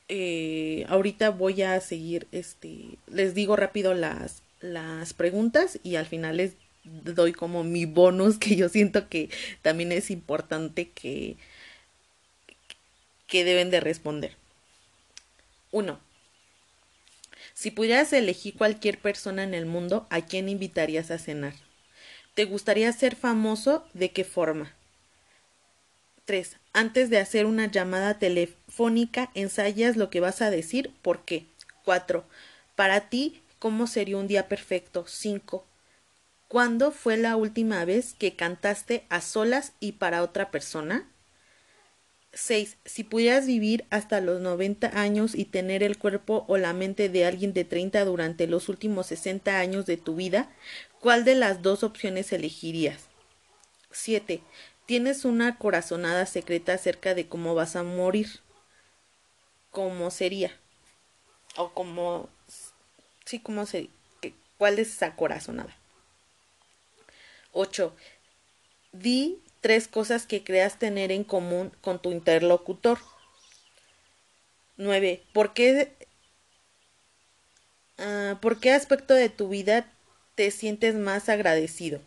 Eh, 0.08 0.84
ahorita 0.88 1.30
voy 1.30 1.62
a 1.62 1.80
seguir, 1.80 2.26
este, 2.32 2.98
les 3.06 3.32
digo 3.32 3.56
rápido 3.56 3.94
las, 3.94 4.42
las 4.60 5.14
preguntas 5.14 5.80
y 5.82 5.96
al 5.96 6.04
final 6.04 6.36
les 6.36 6.52
doy 6.84 7.32
como 7.32 7.64
mi 7.64 7.86
bonus 7.86 8.38
que 8.38 8.56
yo 8.56 8.68
siento 8.68 9.08
que 9.08 9.30
también 9.62 9.92
es 9.92 10.10
importante 10.10 10.90
que, 10.90 11.36
que 13.26 13.44
deben 13.44 13.70
de 13.70 13.80
responder. 13.80 14.36
Uno, 15.72 15.98
si 17.54 17.70
pudieras 17.70 18.12
elegir 18.12 18.56
cualquier 18.56 18.98
persona 18.98 19.42
en 19.42 19.54
el 19.54 19.66
mundo, 19.66 20.06
¿a 20.10 20.20
quién 20.22 20.48
invitarías 20.48 21.10
a 21.10 21.18
cenar? 21.18 21.54
¿Te 22.34 22.44
gustaría 22.44 22.92
ser 22.92 23.16
famoso? 23.16 23.86
¿De 23.94 24.10
qué 24.10 24.24
forma? 24.24 24.74
3. 26.24 26.56
Antes 26.72 27.10
de 27.10 27.18
hacer 27.18 27.46
una 27.46 27.70
llamada 27.70 28.18
telefónica, 28.18 29.30
ensayas 29.34 29.96
lo 29.96 30.10
que 30.10 30.20
vas 30.20 30.42
a 30.42 30.50
decir. 30.50 30.92
¿Por 31.02 31.24
qué? 31.24 31.46
4. 31.84 32.24
Para 32.74 33.08
ti, 33.08 33.40
¿cómo 33.58 33.86
sería 33.86 34.16
un 34.16 34.26
día 34.26 34.48
perfecto? 34.48 35.04
5. 35.06 35.64
¿Cuándo 36.54 36.92
fue 36.92 37.16
la 37.16 37.34
última 37.34 37.84
vez 37.84 38.14
que 38.14 38.36
cantaste 38.36 39.06
a 39.08 39.20
solas 39.20 39.72
y 39.80 39.90
para 39.90 40.22
otra 40.22 40.52
persona? 40.52 41.10
6. 42.32 42.76
Si 42.84 43.02
pudieras 43.02 43.44
vivir 43.44 43.84
hasta 43.90 44.20
los 44.20 44.40
90 44.40 44.96
años 44.96 45.34
y 45.34 45.46
tener 45.46 45.82
el 45.82 45.98
cuerpo 45.98 46.44
o 46.46 46.56
la 46.56 46.72
mente 46.72 47.08
de 47.08 47.24
alguien 47.24 47.54
de 47.54 47.64
30 47.64 48.04
durante 48.04 48.46
los 48.46 48.68
últimos 48.68 49.06
60 49.08 49.58
años 49.58 49.84
de 49.84 49.96
tu 49.96 50.14
vida, 50.14 50.48
¿cuál 51.00 51.24
de 51.24 51.34
las 51.34 51.60
dos 51.60 51.82
opciones 51.82 52.32
elegirías? 52.32 53.08
7. 53.90 54.40
Tienes 54.86 55.24
una 55.24 55.58
corazonada 55.58 56.24
secreta 56.24 56.74
acerca 56.74 57.16
de 57.16 57.26
cómo 57.26 57.56
vas 57.56 57.74
a 57.74 57.82
morir. 57.82 58.28
¿Cómo 59.72 60.08
sería? 60.12 60.52
O 61.56 61.72
cómo... 61.72 62.28
Sí, 63.24 63.40
¿cómo 63.40 63.66
sería? 63.66 63.90
¿Cuál 64.56 64.78
es 64.78 64.92
esa 64.92 65.16
corazonada? 65.16 65.76
8. 67.54 67.96
Di 68.92 69.40
tres 69.60 69.88
cosas 69.88 70.26
que 70.26 70.44
creas 70.44 70.78
tener 70.78 71.10
en 71.10 71.24
común 71.24 71.72
con 71.80 72.00
tu 72.02 72.12
interlocutor. 72.12 72.98
9. 74.76 75.22
¿Por 75.32 75.54
qué, 75.54 75.94
uh, 77.98 78.36
¿Por 78.40 78.60
qué 78.60 78.72
aspecto 78.72 79.14
de 79.14 79.30
tu 79.30 79.48
vida 79.48 79.90
te 80.34 80.50
sientes 80.50 80.94
más 80.94 81.28
agradecido? 81.28 82.00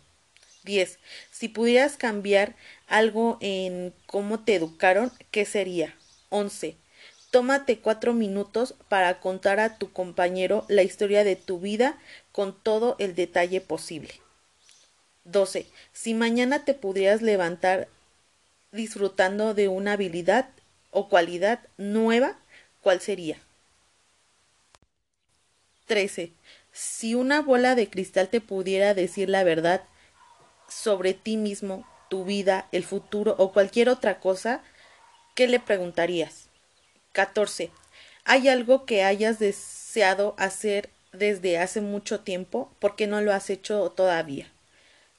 10. 0.64 0.98
Si 1.32 1.48
pudieras 1.48 1.96
cambiar 1.96 2.54
algo 2.86 3.38
en 3.40 3.94
cómo 4.06 4.44
te 4.44 4.54
educaron, 4.54 5.10
¿qué 5.30 5.44
sería? 5.44 5.96
11. 6.28 6.76
Tómate 7.30 7.78
cuatro 7.78 8.14
minutos 8.14 8.74
para 8.88 9.20
contar 9.20 9.60
a 9.60 9.78
tu 9.78 9.92
compañero 9.92 10.64
la 10.68 10.82
historia 10.82 11.24
de 11.24 11.36
tu 11.36 11.58
vida 11.58 11.98
con 12.32 12.58
todo 12.62 12.96
el 12.98 13.14
detalle 13.14 13.60
posible. 13.60 14.14
12. 15.30 15.66
Si 15.92 16.14
mañana 16.14 16.64
te 16.64 16.74
pudieras 16.74 17.22
levantar 17.22 17.88
disfrutando 18.72 19.54
de 19.54 19.68
una 19.68 19.92
habilidad 19.92 20.48
o 20.90 21.08
cualidad 21.08 21.60
nueva, 21.76 22.38
¿cuál 22.80 23.00
sería? 23.00 23.38
13. 25.86 26.32
Si 26.72 27.14
una 27.14 27.42
bola 27.42 27.74
de 27.74 27.88
cristal 27.90 28.28
te 28.28 28.40
pudiera 28.40 28.94
decir 28.94 29.28
la 29.28 29.44
verdad 29.44 29.82
sobre 30.68 31.14
ti 31.14 31.36
mismo, 31.36 31.86
tu 32.08 32.24
vida, 32.24 32.68
el 32.72 32.84
futuro 32.84 33.34
o 33.38 33.52
cualquier 33.52 33.88
otra 33.88 34.20
cosa, 34.20 34.62
¿qué 35.34 35.46
le 35.46 35.60
preguntarías? 35.60 36.48
14. 37.12 37.70
¿Hay 38.24 38.48
algo 38.48 38.86
que 38.86 39.02
hayas 39.02 39.38
deseado 39.38 40.34
hacer 40.38 40.90
desde 41.12 41.58
hace 41.58 41.80
mucho 41.80 42.20
tiempo? 42.20 42.70
¿Por 42.78 42.96
qué 42.96 43.06
no 43.06 43.20
lo 43.20 43.32
has 43.32 43.50
hecho 43.50 43.90
todavía? 43.90 44.50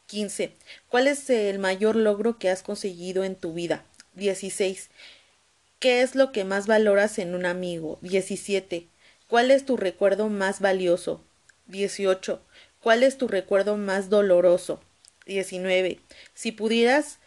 15. 0.09 0.53
¿Cuál 0.89 1.07
es 1.07 1.29
el 1.29 1.59
mayor 1.59 1.95
logro 1.95 2.39
que 2.39 2.49
has 2.49 2.63
conseguido 2.63 3.23
en 3.23 3.35
tu 3.35 3.53
vida? 3.53 3.85
16. 4.15 4.89
¿Qué 5.79 6.01
es 6.01 6.15
lo 6.15 6.31
que 6.31 6.43
más 6.43 6.65
valoras 6.65 7.19
en 7.19 7.35
un 7.35 7.45
amigo? 7.45 7.99
17. 8.01 8.87
¿Cuál 9.27 9.51
es 9.51 9.65
tu 9.65 9.77
recuerdo 9.77 10.27
más 10.27 10.59
valioso? 10.61 11.23
18. 11.67 12.41
¿Cuál 12.81 13.03
es 13.03 13.17
tu 13.17 13.27
recuerdo 13.27 13.77
más 13.77 14.09
doloroso? 14.09 14.81
19. 15.27 15.99
Si 16.33 16.51
pudieras, 16.51 17.19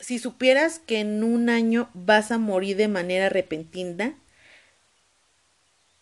si 0.00 0.18
supieras 0.18 0.78
que 0.78 1.00
en 1.00 1.22
un 1.22 1.50
año 1.50 1.90
vas 1.92 2.32
a 2.32 2.38
morir 2.38 2.78
de 2.78 2.88
manera 2.88 3.28
repentina, 3.28 4.18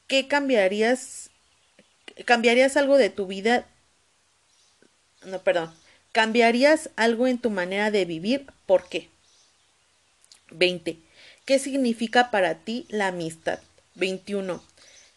¿qué 0.06 0.28
cambiarías? 0.28 1.30
¿Cambiarías 2.24 2.76
algo 2.76 2.98
de 2.98 3.10
tu 3.10 3.26
vida 3.26 3.66
no, 5.26 5.42
perdón, 5.42 5.72
¿cambiarías 6.12 6.90
algo 6.96 7.26
en 7.26 7.38
tu 7.38 7.50
manera 7.50 7.90
de 7.90 8.04
vivir? 8.04 8.46
¿Por 8.64 8.88
qué? 8.88 9.08
20. 10.50 10.98
¿Qué 11.44 11.58
significa 11.58 12.30
para 12.30 12.54
ti 12.54 12.86
la 12.88 13.08
amistad? 13.08 13.60
21. 13.96 14.62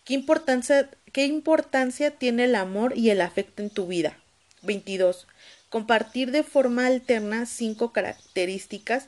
¿Qué 0.04 0.14
importancia, 0.14 0.90
¿Qué 1.14 1.26
importancia 1.26 2.12
tiene 2.12 2.46
el 2.46 2.56
amor 2.56 2.98
y 2.98 3.12
el 3.12 3.22
afecto 3.22 3.62
en 3.62 3.70
tu 3.70 3.88
vida? 3.88 4.18
22. 4.64 5.28
Compartir 5.70 6.32
de 6.32 6.44
forma 6.44 6.88
alterna 6.88 7.46
cinco 7.46 7.94
características 7.94 9.08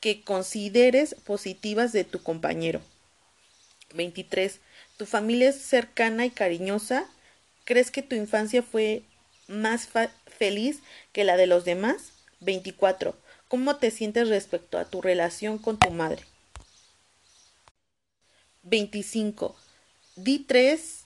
que 0.00 0.22
consideres 0.22 1.14
positivas 1.24 1.92
de 1.92 2.04
tu 2.04 2.22
compañero. 2.22 2.80
23. 3.94 4.60
¿Tu 4.96 5.06
familia 5.06 5.50
es 5.50 5.60
cercana 5.60 6.24
y 6.24 6.30
cariñosa? 6.30 7.08
¿Crees 7.64 7.90
que 7.90 8.02
tu 8.02 8.14
infancia 8.14 8.62
fue 8.62 9.02
más 9.48 9.88
feliz 10.26 10.80
que 11.12 11.24
la 11.24 11.36
de 11.36 11.46
los 11.46 11.64
demás? 11.64 12.12
24. 12.40 13.16
¿Cómo 13.48 13.76
te 13.76 13.90
sientes 13.90 14.28
respecto 14.28 14.78
a 14.78 14.84
tu 14.84 15.02
relación 15.02 15.58
con 15.58 15.78
tu 15.78 15.90
madre? 15.90 16.24
25. 18.64 19.56
Di 20.16 20.40
tres. 20.40 21.04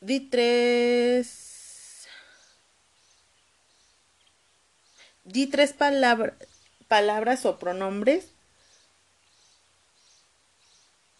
Di 0.00 0.20
tres. 0.20 2.06
Di 5.24 5.46
tres 5.46 5.74
palabras 6.88 7.44
o 7.44 7.58
pronombres 7.58 8.26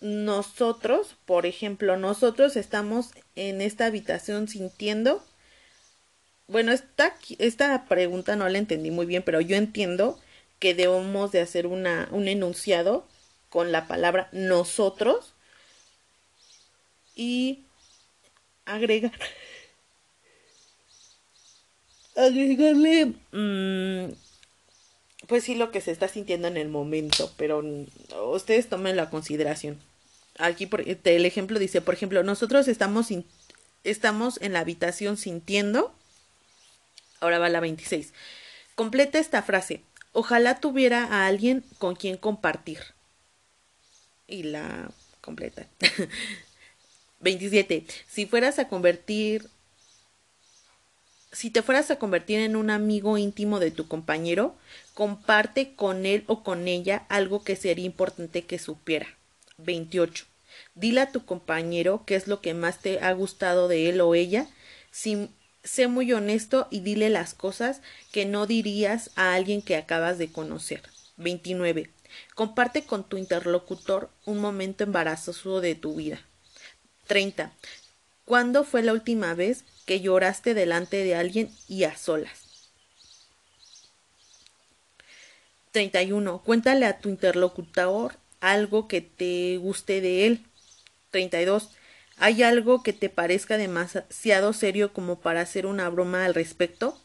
nosotros, 0.01 1.16
por 1.26 1.46
ejemplo, 1.46 1.96
nosotros 1.96 2.57
estamos 2.57 3.11
en 3.36 3.61
esta 3.61 3.86
habitación 3.86 4.48
sintiendo 4.48 5.22
bueno, 6.51 6.72
esta, 6.72 7.16
esta 7.38 7.84
pregunta 7.84 8.34
no 8.34 8.48
la 8.48 8.59
entendí 8.59 8.90
muy 8.90 9.07
bien, 9.07 9.22
pero 9.22 9.40
yo 9.40 9.55
entiendo 9.55 10.18
que 10.59 10.74
debemos 10.74 11.30
de 11.30 11.40
hacer 11.40 11.68
una, 11.68 12.09
un 12.11 12.26
enunciado 12.26 13.07
con 13.51 13.70
la 13.70 13.86
palabra 13.86 14.28
nosotros 14.32 15.34
y 17.14 17.64
agregar 18.64 19.12
agregarle 22.16 23.14
mm, 23.32 24.12
pues 25.28 25.44
sí 25.44 25.55
lo 25.55 25.70
que 25.70 25.80
se 25.80 25.92
está 25.92 26.09
sintiendo 26.09 26.48
en 26.48 26.57
el 26.57 26.68
momento 26.68 27.32
pero 27.36 27.62
ustedes 28.32 28.68
tomen 28.68 28.96
la 28.96 29.11
consideración 29.11 29.78
aquí 30.41 30.66
por, 30.66 30.82
el 30.86 31.26
ejemplo 31.26 31.59
dice 31.59 31.80
por 31.80 31.95
ejemplo 31.95 32.22
nosotros 32.22 32.68
estamos 32.68 33.09
estamos 33.84 34.38
en 34.43 34.53
la 34.53 34.61
habitación 34.61 35.16
sintiendo 35.16 35.95
ahora 37.20 37.38
va 37.38 37.49
la 37.49 37.61
26 37.61 38.12
completa 38.74 39.18
esta 39.18 39.43
frase 39.43 39.82
ojalá 40.12 40.61
tuviera 40.61 41.05
a 41.05 41.26
alguien 41.26 41.64
con 41.78 41.95
quien 41.95 42.16
compartir 42.16 42.80
y 44.26 44.45
la 44.45 44.91
completa 45.20 45.66
27. 47.20 47.86
Si 48.09 48.26
fueras 48.26 48.59
a 48.59 48.68
convertir 48.68 49.49
si 51.32 51.51
te 51.51 51.62
fueras 51.62 51.93
a 51.93 51.99
convertir 52.01 52.41
en 52.41 52.57
un 52.57 52.70
amigo 52.70 53.16
íntimo 53.16 53.61
de 53.61 53.70
tu 53.70 53.86
compañero, 53.86 54.57
comparte 54.95 55.76
con 55.76 56.05
él 56.05 56.24
o 56.26 56.43
con 56.43 56.66
ella 56.66 57.07
algo 57.09 57.45
que 57.45 57.55
sería 57.55 57.86
importante 57.86 58.43
que 58.43 58.59
supiera. 58.59 59.07
28. 59.65 60.27
Dile 60.75 61.01
a 61.01 61.13
tu 61.13 61.25
compañero 61.25 62.05
qué 62.07 62.17
es 62.17 62.27
lo 62.27 62.41
que 62.41 62.55
más 62.55 62.81
te 62.81 63.01
ha 63.01 63.13
gustado 63.13 63.69
de 63.69 63.89
él 63.89 64.01
o 64.01 64.15
ella. 64.15 64.47
sé 65.63 65.89
muy 65.89 66.13
honesto 66.13 66.69
y 66.71 66.81
dile 66.81 67.11
las 67.11 67.35
cosas 67.35 67.83
que 68.13 68.25
no 68.25 68.47
dirías 68.47 69.11
a 69.17 69.35
alguien 69.35 69.63
que 69.63 69.77
acabas 69.77 70.19
de 70.19 70.33
conocer. 70.33 70.83
29. 71.17 71.91
Comparte 72.35 72.83
con 72.83 73.09
tu 73.09 73.17
interlocutor 73.17 74.11
un 74.25 74.39
momento 74.39 74.85
embarazoso 74.85 75.61
de 75.61 75.75
tu 75.75 75.97
vida. 75.97 76.21
30. 77.07 77.53
¿Cuándo 78.25 78.65
fue 78.65 78.83
la 78.83 78.93
última 78.93 79.35
vez 79.35 79.65
que 79.85 80.01
lloraste 80.01 80.55
delante 80.55 81.03
de 81.05 81.15
alguien 81.15 81.51
y 81.69 81.85
a 81.85 81.97
solas? 81.97 82.47
31. 85.73 86.43
Cuéntale 86.43 86.87
a 86.87 86.99
tu 86.99 87.09
interlocutor 87.09 88.17
algo 88.41 88.88
que 88.88 89.01
te 89.01 89.57
guste 89.59 90.01
de 90.01 90.26
él. 90.26 90.45
32. 91.11 91.70
¿Hay 92.16 92.43
algo 92.43 92.82
que 92.82 92.93
te 92.93 93.09
parezca 93.09 93.57
demasiado 93.57 94.53
serio 94.53 94.93
como 94.93 95.20
para 95.20 95.41
hacer 95.41 95.66
una 95.66 95.88
broma 95.88 96.24
al 96.24 96.34
respecto? 96.34 96.99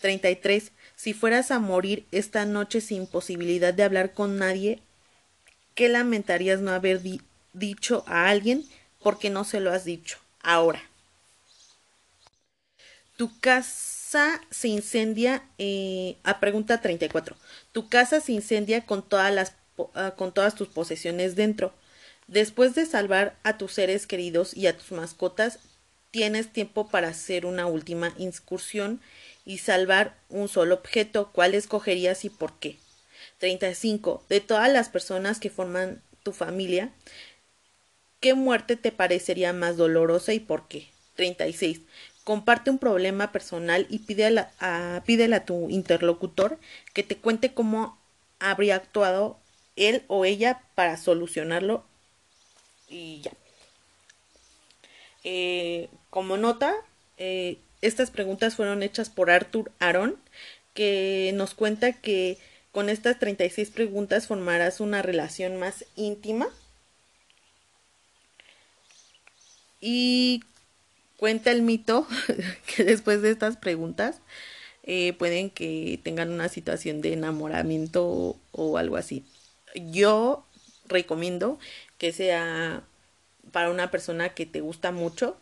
33. 0.00 0.72
Si 0.96 1.14
fueras 1.14 1.50
a 1.50 1.58
morir 1.58 2.06
esta 2.10 2.44
noche 2.44 2.80
sin 2.80 3.06
posibilidad 3.06 3.72
de 3.72 3.82
hablar 3.82 4.12
con 4.12 4.38
nadie, 4.38 4.80
¿qué 5.74 5.88
lamentarías 5.88 6.60
no 6.60 6.72
haber 6.72 7.00
dicho 7.52 8.04
a 8.06 8.28
alguien 8.28 8.64
porque 9.02 9.30
no 9.30 9.44
se 9.44 9.60
lo 9.60 9.72
has 9.72 9.84
dicho. 9.84 10.18
Ahora, 10.42 10.82
tu 13.16 13.38
casa 13.40 14.40
se 14.50 14.68
incendia, 14.68 15.42
eh, 15.58 16.16
a 16.24 16.40
pregunta 16.40 16.80
34, 16.80 17.36
tu 17.72 17.88
casa 17.88 18.20
se 18.20 18.32
incendia 18.32 18.86
con 18.86 19.06
todas, 19.06 19.32
las, 19.32 19.50
ah, 19.50 19.59
con 20.16 20.32
todas 20.32 20.54
tus 20.54 20.68
posesiones 20.68 21.36
dentro. 21.36 21.72
Después 22.26 22.74
de 22.74 22.86
salvar 22.86 23.36
a 23.42 23.58
tus 23.58 23.72
seres 23.72 24.06
queridos 24.06 24.56
y 24.56 24.66
a 24.66 24.76
tus 24.76 24.92
mascotas, 24.92 25.58
tienes 26.10 26.52
tiempo 26.52 26.88
para 26.88 27.08
hacer 27.08 27.46
una 27.46 27.66
última 27.66 28.12
incursión 28.18 29.00
y 29.44 29.58
salvar 29.58 30.16
un 30.28 30.48
solo 30.48 30.76
objeto. 30.76 31.30
¿Cuál 31.32 31.54
escogerías 31.54 32.24
y 32.24 32.30
por 32.30 32.58
qué? 32.58 32.76
35. 33.38 34.24
De 34.28 34.40
todas 34.40 34.72
las 34.72 34.88
personas 34.88 35.40
que 35.40 35.50
forman 35.50 36.02
tu 36.22 36.32
familia, 36.32 36.92
¿Qué 38.20 38.34
muerte 38.34 38.76
te 38.76 38.92
parecería 38.92 39.54
más 39.54 39.78
dolorosa 39.78 40.34
y 40.34 40.40
por 40.40 40.68
qué? 40.68 40.88
36. 41.16 41.80
Comparte 42.22 42.70
un 42.70 42.78
problema 42.78 43.32
personal 43.32 43.86
y 43.88 44.00
pídele 44.00 44.46
a, 44.58 44.96
a 44.96 45.44
tu 45.46 45.70
interlocutor 45.70 46.58
que 46.92 47.02
te 47.02 47.16
cuente 47.16 47.54
cómo 47.54 47.98
habría 48.38 48.76
actuado 48.76 49.38
él 49.88 50.04
o 50.08 50.24
ella 50.24 50.62
para 50.74 50.96
solucionarlo 50.96 51.84
y 52.88 53.20
ya. 53.22 53.32
Eh, 55.24 55.88
como 56.10 56.36
nota, 56.36 56.74
eh, 57.18 57.58
estas 57.82 58.10
preguntas 58.10 58.56
fueron 58.56 58.82
hechas 58.82 59.10
por 59.10 59.30
Arthur 59.30 59.70
Aaron, 59.78 60.16
que 60.74 61.32
nos 61.34 61.54
cuenta 61.54 61.92
que 61.92 62.38
con 62.72 62.88
estas 62.88 63.18
36 63.18 63.70
preguntas 63.70 64.26
formarás 64.26 64.80
una 64.80 65.02
relación 65.02 65.56
más 65.56 65.84
íntima 65.96 66.48
Y 69.80 70.42
cuenta 71.16 71.50
el 71.50 71.62
mito 71.62 72.06
que 72.76 72.84
después 72.84 73.22
de 73.22 73.30
estas 73.30 73.56
preguntas 73.56 74.20
eh, 74.82 75.14
pueden 75.14 75.50
que 75.50 75.98
tengan 76.02 76.30
una 76.30 76.48
situación 76.48 77.00
de 77.00 77.14
enamoramiento 77.14 78.36
o, 78.52 78.78
algo 78.78 78.96
así. 78.96 79.24
Yo 79.74 80.44
recomiendo 80.86 81.58
que 81.98 82.12
sea 82.12 82.82
para 83.52 83.70
una 83.70 83.90
persona 83.90 84.30
que 84.30 84.46
te 84.46 84.60
gusta 84.60 84.92
mucho 84.92 85.36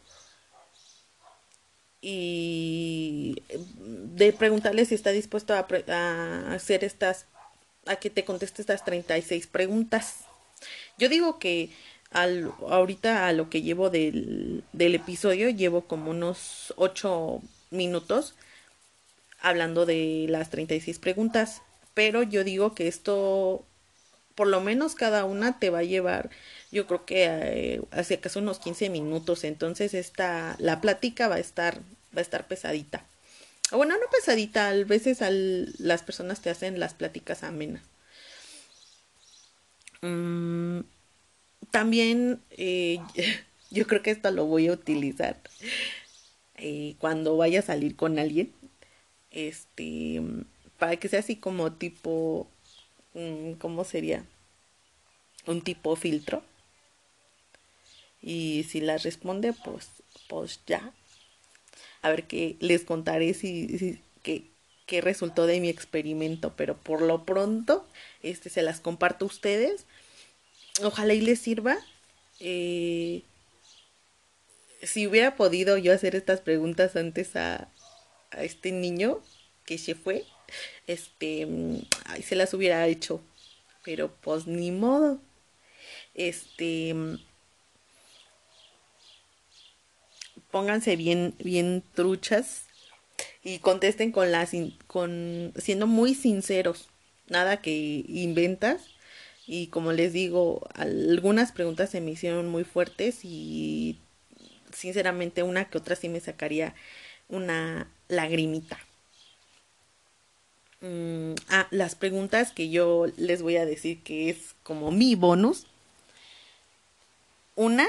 y 2.00 3.42
de 3.48 4.32
preguntarle 4.32 4.84
si 4.84 4.94
está 4.94 5.10
dispuesto 5.10 5.54
a, 5.54 5.66
a, 5.88 6.54
hacer 6.54 6.84
estas, 6.84 7.26
a 7.86 7.96
que 7.96 8.10
te 8.10 8.24
conteste 8.24 8.62
estas 8.62 8.84
36 8.84 9.46
preguntas. 9.46 10.20
Yo 10.96 11.08
digo 11.08 11.38
que 11.38 11.70
al, 12.10 12.52
ahorita 12.68 13.26
a 13.26 13.32
lo 13.32 13.50
que 13.50 13.62
llevo 13.62 13.90
del, 13.90 14.64
del 14.72 14.94
episodio, 14.94 15.50
llevo 15.50 15.82
como 15.82 16.10
unos 16.10 16.72
8 16.76 17.42
minutos 17.70 18.34
hablando 19.40 19.86
de 19.86 20.26
las 20.28 20.50
36 20.50 20.98
preguntas, 20.98 21.62
pero 21.94 22.22
yo 22.22 22.44
digo 22.44 22.74
que 22.74 22.88
esto, 22.88 23.64
por 24.38 24.46
lo 24.46 24.60
menos 24.60 24.94
cada 24.94 25.24
una 25.24 25.58
te 25.58 25.68
va 25.68 25.80
a 25.80 25.82
llevar, 25.82 26.30
yo 26.70 26.86
creo 26.86 27.04
que 27.04 27.24
eh, 27.24 27.82
hacia 27.90 28.18
acaso 28.18 28.38
unos 28.38 28.60
15 28.60 28.88
minutos, 28.88 29.42
entonces 29.42 29.94
esta, 29.94 30.54
la 30.60 30.80
plática 30.80 31.26
va 31.26 31.34
a 31.34 31.40
estar, 31.40 31.80
va 32.16 32.18
a 32.18 32.20
estar 32.20 32.46
pesadita. 32.46 33.04
Bueno, 33.72 33.96
no 33.96 34.06
pesadita, 34.12 34.68
a 34.68 34.74
veces 34.84 35.22
al, 35.22 35.74
las 35.78 36.04
personas 36.04 36.40
te 36.40 36.50
hacen 36.50 36.78
las 36.78 36.94
pláticas 36.94 37.42
amenas. 37.42 37.82
Mm, 40.02 40.82
también 41.72 42.40
eh, 42.50 43.00
yo 43.72 43.88
creo 43.88 44.02
que 44.02 44.12
esto 44.12 44.30
lo 44.30 44.44
voy 44.44 44.68
a 44.68 44.72
utilizar 44.72 45.36
eh, 46.54 46.94
cuando 47.00 47.36
vaya 47.36 47.58
a 47.58 47.62
salir 47.62 47.96
con 47.96 48.20
alguien. 48.20 48.52
Este, 49.32 50.22
para 50.78 50.96
que 50.96 51.08
sea 51.08 51.18
así 51.18 51.34
como 51.34 51.72
tipo, 51.72 52.48
¿cómo 53.58 53.84
sería? 53.84 54.24
Un 55.46 55.62
tipo 55.62 55.96
filtro. 55.96 56.42
Y 58.20 58.66
si 58.68 58.80
la 58.80 58.98
responde, 58.98 59.52
pues, 59.52 59.88
pues 60.28 60.60
ya. 60.66 60.92
A 62.02 62.10
ver 62.10 62.26
qué 62.26 62.56
les 62.60 62.84
contaré 62.84 63.34
si, 63.34 63.78
si 63.78 64.00
qué, 64.22 64.44
qué 64.86 65.00
resultó 65.00 65.46
de 65.46 65.60
mi 65.60 65.68
experimento. 65.68 66.54
Pero 66.56 66.76
por 66.76 67.02
lo 67.02 67.24
pronto, 67.24 67.86
este 68.22 68.50
se 68.50 68.62
las 68.62 68.80
comparto 68.80 69.24
a 69.24 69.28
ustedes 69.28 69.86
ojalá 70.84 71.14
y 71.14 71.20
les 71.20 71.38
sirva. 71.38 71.76
Eh, 72.40 73.22
si 74.82 75.06
hubiera 75.06 75.36
podido 75.36 75.76
yo 75.76 75.92
hacer 75.92 76.14
estas 76.14 76.40
preguntas 76.40 76.96
antes 76.96 77.34
a, 77.36 77.68
a 78.30 78.44
este 78.44 78.72
niño 78.72 79.20
que 79.64 79.78
se 79.78 79.94
fue, 79.94 80.24
este, 80.86 81.46
ay, 82.04 82.22
se 82.22 82.36
las 82.36 82.54
hubiera 82.54 82.86
hecho. 82.86 83.20
Pero 83.84 84.12
pues 84.20 84.46
ni 84.46 84.70
modo. 84.70 85.20
Este, 86.14 86.94
pónganse 90.50 90.96
bien, 90.96 91.34
bien 91.38 91.82
truchas 91.94 92.64
y 93.42 93.58
contesten 93.60 94.12
con 94.12 94.32
las, 94.32 94.52
con, 94.86 95.52
siendo 95.56 95.86
muy 95.86 96.14
sinceros. 96.14 96.88
Nada 97.28 97.60
que 97.60 98.04
inventas 98.08 98.82
y 99.46 99.68
como 99.68 99.92
les 99.92 100.12
digo, 100.12 100.66
algunas 100.74 101.52
preguntas 101.52 101.90
se 101.90 102.00
me 102.00 102.10
hicieron 102.10 102.48
muy 102.48 102.64
fuertes 102.64 103.20
y 103.24 103.98
sinceramente 104.72 105.42
una 105.42 105.66
que 105.70 105.78
otra 105.78 105.96
sí 105.96 106.08
me 106.08 106.20
sacaría 106.20 106.74
una 107.28 107.90
lagrimita. 108.08 108.78
Ah, 110.80 111.66
las 111.70 111.94
preguntas 111.96 112.52
que 112.52 112.70
yo 112.70 113.06
les 113.16 113.42
voy 113.42 113.56
a 113.56 113.66
decir 113.66 114.02
que 114.02 114.30
es 114.30 114.54
como 114.62 114.90
mi 114.92 115.14
bonus. 115.16 115.66
Una, 117.56 117.86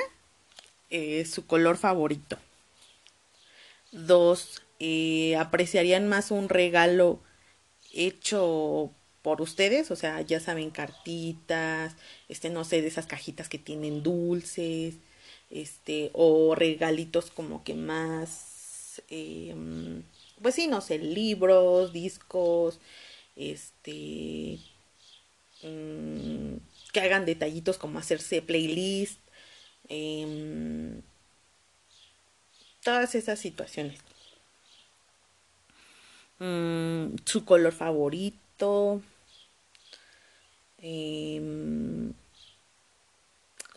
eh, 0.90 1.26
su 1.26 1.46
color 1.46 1.78
favorito. 1.78 2.38
Dos, 3.92 4.62
eh, 4.80 5.36
apreciarían 5.38 6.08
más 6.08 6.32
un 6.32 6.50
regalo 6.50 7.20
hecho 7.94 8.92
por 9.22 9.42
ustedes, 9.42 9.92
o 9.92 9.96
sea, 9.96 10.22
ya 10.22 10.40
saben, 10.40 10.70
cartitas, 10.72 11.96
este, 12.30 12.50
no 12.50 12.64
sé, 12.64 12.82
de 12.82 12.88
esas 12.88 13.06
cajitas 13.06 13.50
que 13.50 13.58
tienen 13.60 14.02
dulces, 14.04 14.96
este, 15.52 16.10
o 16.14 16.56
regalitos 16.56 17.30
como 17.32 17.64
que 17.64 17.74
más, 17.76 19.02
em, 19.10 20.04
pues 20.42 20.56
sí, 20.56 20.68
no 20.68 20.82
sé, 20.82 21.00
libros, 21.00 21.94
discos, 21.94 22.80
este, 23.36 24.60
mm, 25.64 26.58
que 26.94 27.00
hagan 27.02 27.26
detallitos 27.26 27.78
como 27.78 28.00
hacerse 28.00 28.42
playlist, 28.42 29.20
em, 29.90 31.02
todas 32.84 33.16
esas 33.16 33.40
situaciones. 33.40 34.00
Mm, 36.40 37.16
su 37.26 37.44
color 37.46 37.74
favorito, 37.74 39.02
em, 40.82 42.14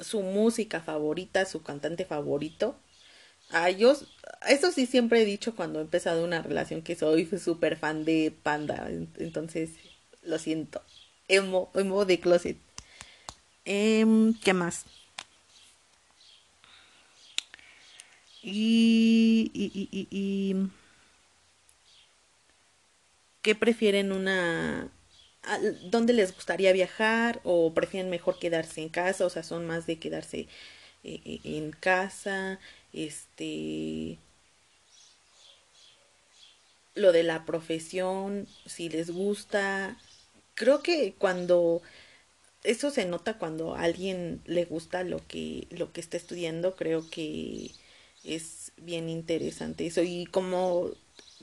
su 0.01 0.21
música 0.23 0.83
favorita, 0.83 1.47
su 1.47 1.63
cantante 1.63 2.05
favorito. 2.05 2.77
A 3.53 3.69
ellos, 3.69 4.07
eso 4.49 4.73
sí 4.73 4.87
siempre 4.87 5.23
he 5.23 5.25
dicho 5.27 5.55
cuando 5.55 5.79
he 5.79 5.83
empezado 5.83 6.25
una 6.25 6.43
relación 6.43 6.83
que 6.83 6.97
soy 6.97 7.27
súper 7.39 7.77
fan 7.77 8.05
de 8.05 8.35
Panda, 8.43 8.89
entonces 9.19 9.71
lo 10.23 10.39
siento. 10.39 10.83
Emo, 11.29 11.71
emo 11.75 12.05
de 12.07 12.19
closet. 12.19 12.57
Em, 13.65 14.35
¿Qué 14.43 14.55
más? 14.55 14.87
Y, 18.43 19.51
y, 19.55 19.89
y, 19.93 20.09
y, 20.11 20.71
¿Qué 23.43 23.55
prefieren 23.55 24.13
una... 24.13 24.91
¿Dónde 25.85 26.13
les 26.13 26.35
gustaría 26.35 26.73
viajar 26.73 27.41
o 27.45 27.75
prefieren 27.75 28.11
mejor 28.11 28.39
quedarse 28.39 28.81
en 28.81 28.89
casa? 28.89 29.27
O 29.27 29.31
sea, 29.31 29.43
son 29.43 29.67
más 29.67 29.87
de 29.87 29.99
quedarse 29.99 30.49
eh, 31.05 31.21
eh, 31.25 31.41
en 31.45 31.73
casa. 31.73 32.59
Este... 32.93 34.19
Lo 36.95 37.13
de 37.13 37.23
la 37.23 37.45
profesión, 37.47 38.47
si 38.67 38.89
les 38.89 39.11
gusta. 39.11 39.97
Creo 40.55 40.83
que 40.83 41.15
cuando 41.17 41.83
eso 42.65 42.91
se 42.91 43.07
nota 43.07 43.39
cuando 43.39 43.75
a 43.75 43.83
alguien 43.83 44.41
le 44.47 44.65
gusta 44.65 45.03
lo 45.03 45.27
que 45.27 45.67
lo 45.71 45.93
que 45.93 46.01
está 46.01 46.17
estudiando 46.17 46.77
creo 46.77 47.09
que 47.11 47.71
es 48.25 48.73
bien 48.77 49.09
interesante 49.09 49.87
eso 49.87 50.03
y 50.03 50.27
como 50.27 50.91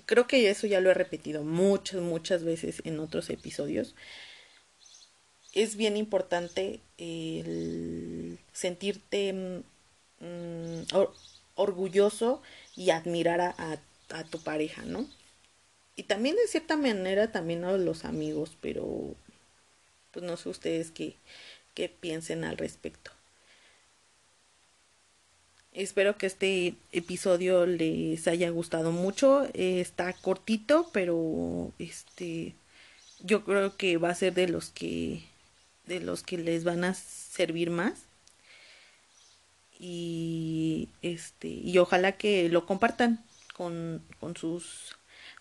creo 0.05 0.27
que 0.27 0.49
eso 0.49 0.65
ya 0.67 0.79
lo 0.79 0.91
he 0.91 0.93
repetido 0.93 1.43
muchas 1.43 2.01
muchas 2.01 2.43
veces 2.43 2.81
en 2.85 2.99
otros 2.99 3.29
episodios 3.29 3.95
es 5.53 5.75
bien 5.75 5.97
importante 5.97 6.79
sentirte 8.53 9.63
mm, 10.19 10.81
orgulloso 11.55 12.41
y 12.75 12.91
admirar 12.91 13.41
a, 13.41 13.55
a, 14.09 14.23
tu 14.25 14.39
pareja 14.39 14.83
no 14.83 15.07
y 15.95 16.03
también 16.03 16.35
de 16.35 16.47
cierta 16.47 16.77
manera 16.77 17.31
también 17.31 17.63
a 17.63 17.73
los 17.73 18.05
amigos 18.05 18.57
pero 18.61 19.15
pues 20.11 20.25
no 20.25 20.37
sé 20.37 20.49
ustedes 20.49 20.91
qué, 20.91 21.15
qué 21.73 21.89
piensen 21.89 22.43
al 22.43 22.57
respecto. 22.57 23.11
Espero 25.71 26.17
que 26.17 26.25
este 26.25 26.75
episodio 26.91 27.65
les 27.65 28.27
haya 28.27 28.49
gustado 28.49 28.91
mucho. 28.91 29.47
está 29.53 30.13
cortito, 30.13 30.89
pero 30.91 31.71
este 31.77 32.55
yo 33.19 33.43
creo 33.45 33.77
que 33.77 33.97
va 33.97 34.09
a 34.09 34.15
ser 34.15 34.33
de 34.33 34.47
los 34.47 34.71
que 34.71 35.28
de 35.89 35.99
los 35.99 36.23
que 36.23 36.37
les 36.37 36.63
van 36.63 36.85
a 36.85 36.93
servir 36.93 37.69
más. 37.69 37.93
Y 39.77 40.87
este 41.01 41.47
y 41.47 41.77
ojalá 41.77 42.13
que 42.13 42.47
lo 42.47 42.65
compartan 42.65 43.23
con, 43.53 44.01
con 44.21 44.35
sus 44.37 44.95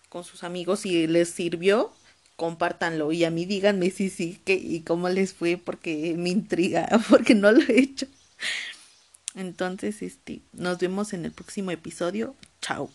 con 0.09 0.23
sus 0.23 0.43
amigos 0.43 0.81
si 0.81 1.07
les 1.07 1.29
sirvió 1.29 1.93
compártanlo 2.37 3.11
y 3.11 3.25
a 3.25 3.31
mí 3.31 3.45
díganme 3.45 3.91
si 3.91 4.09
sí 4.09 4.39
que 4.45 4.53
y 4.53 4.79
cómo 4.81 5.09
les 5.09 5.33
fue 5.33 5.57
porque 5.57 6.15
me 6.17 6.29
intriga 6.29 6.87
porque 7.09 7.35
no 7.35 7.51
lo 7.51 7.61
he 7.61 7.79
hecho. 7.79 8.07
Entonces, 9.35 10.01
este, 10.01 10.41
nos 10.53 10.79
vemos 10.79 11.13
en 11.13 11.25
el 11.25 11.31
próximo 11.31 11.71
episodio. 11.71 12.35
Chao. 12.61 12.89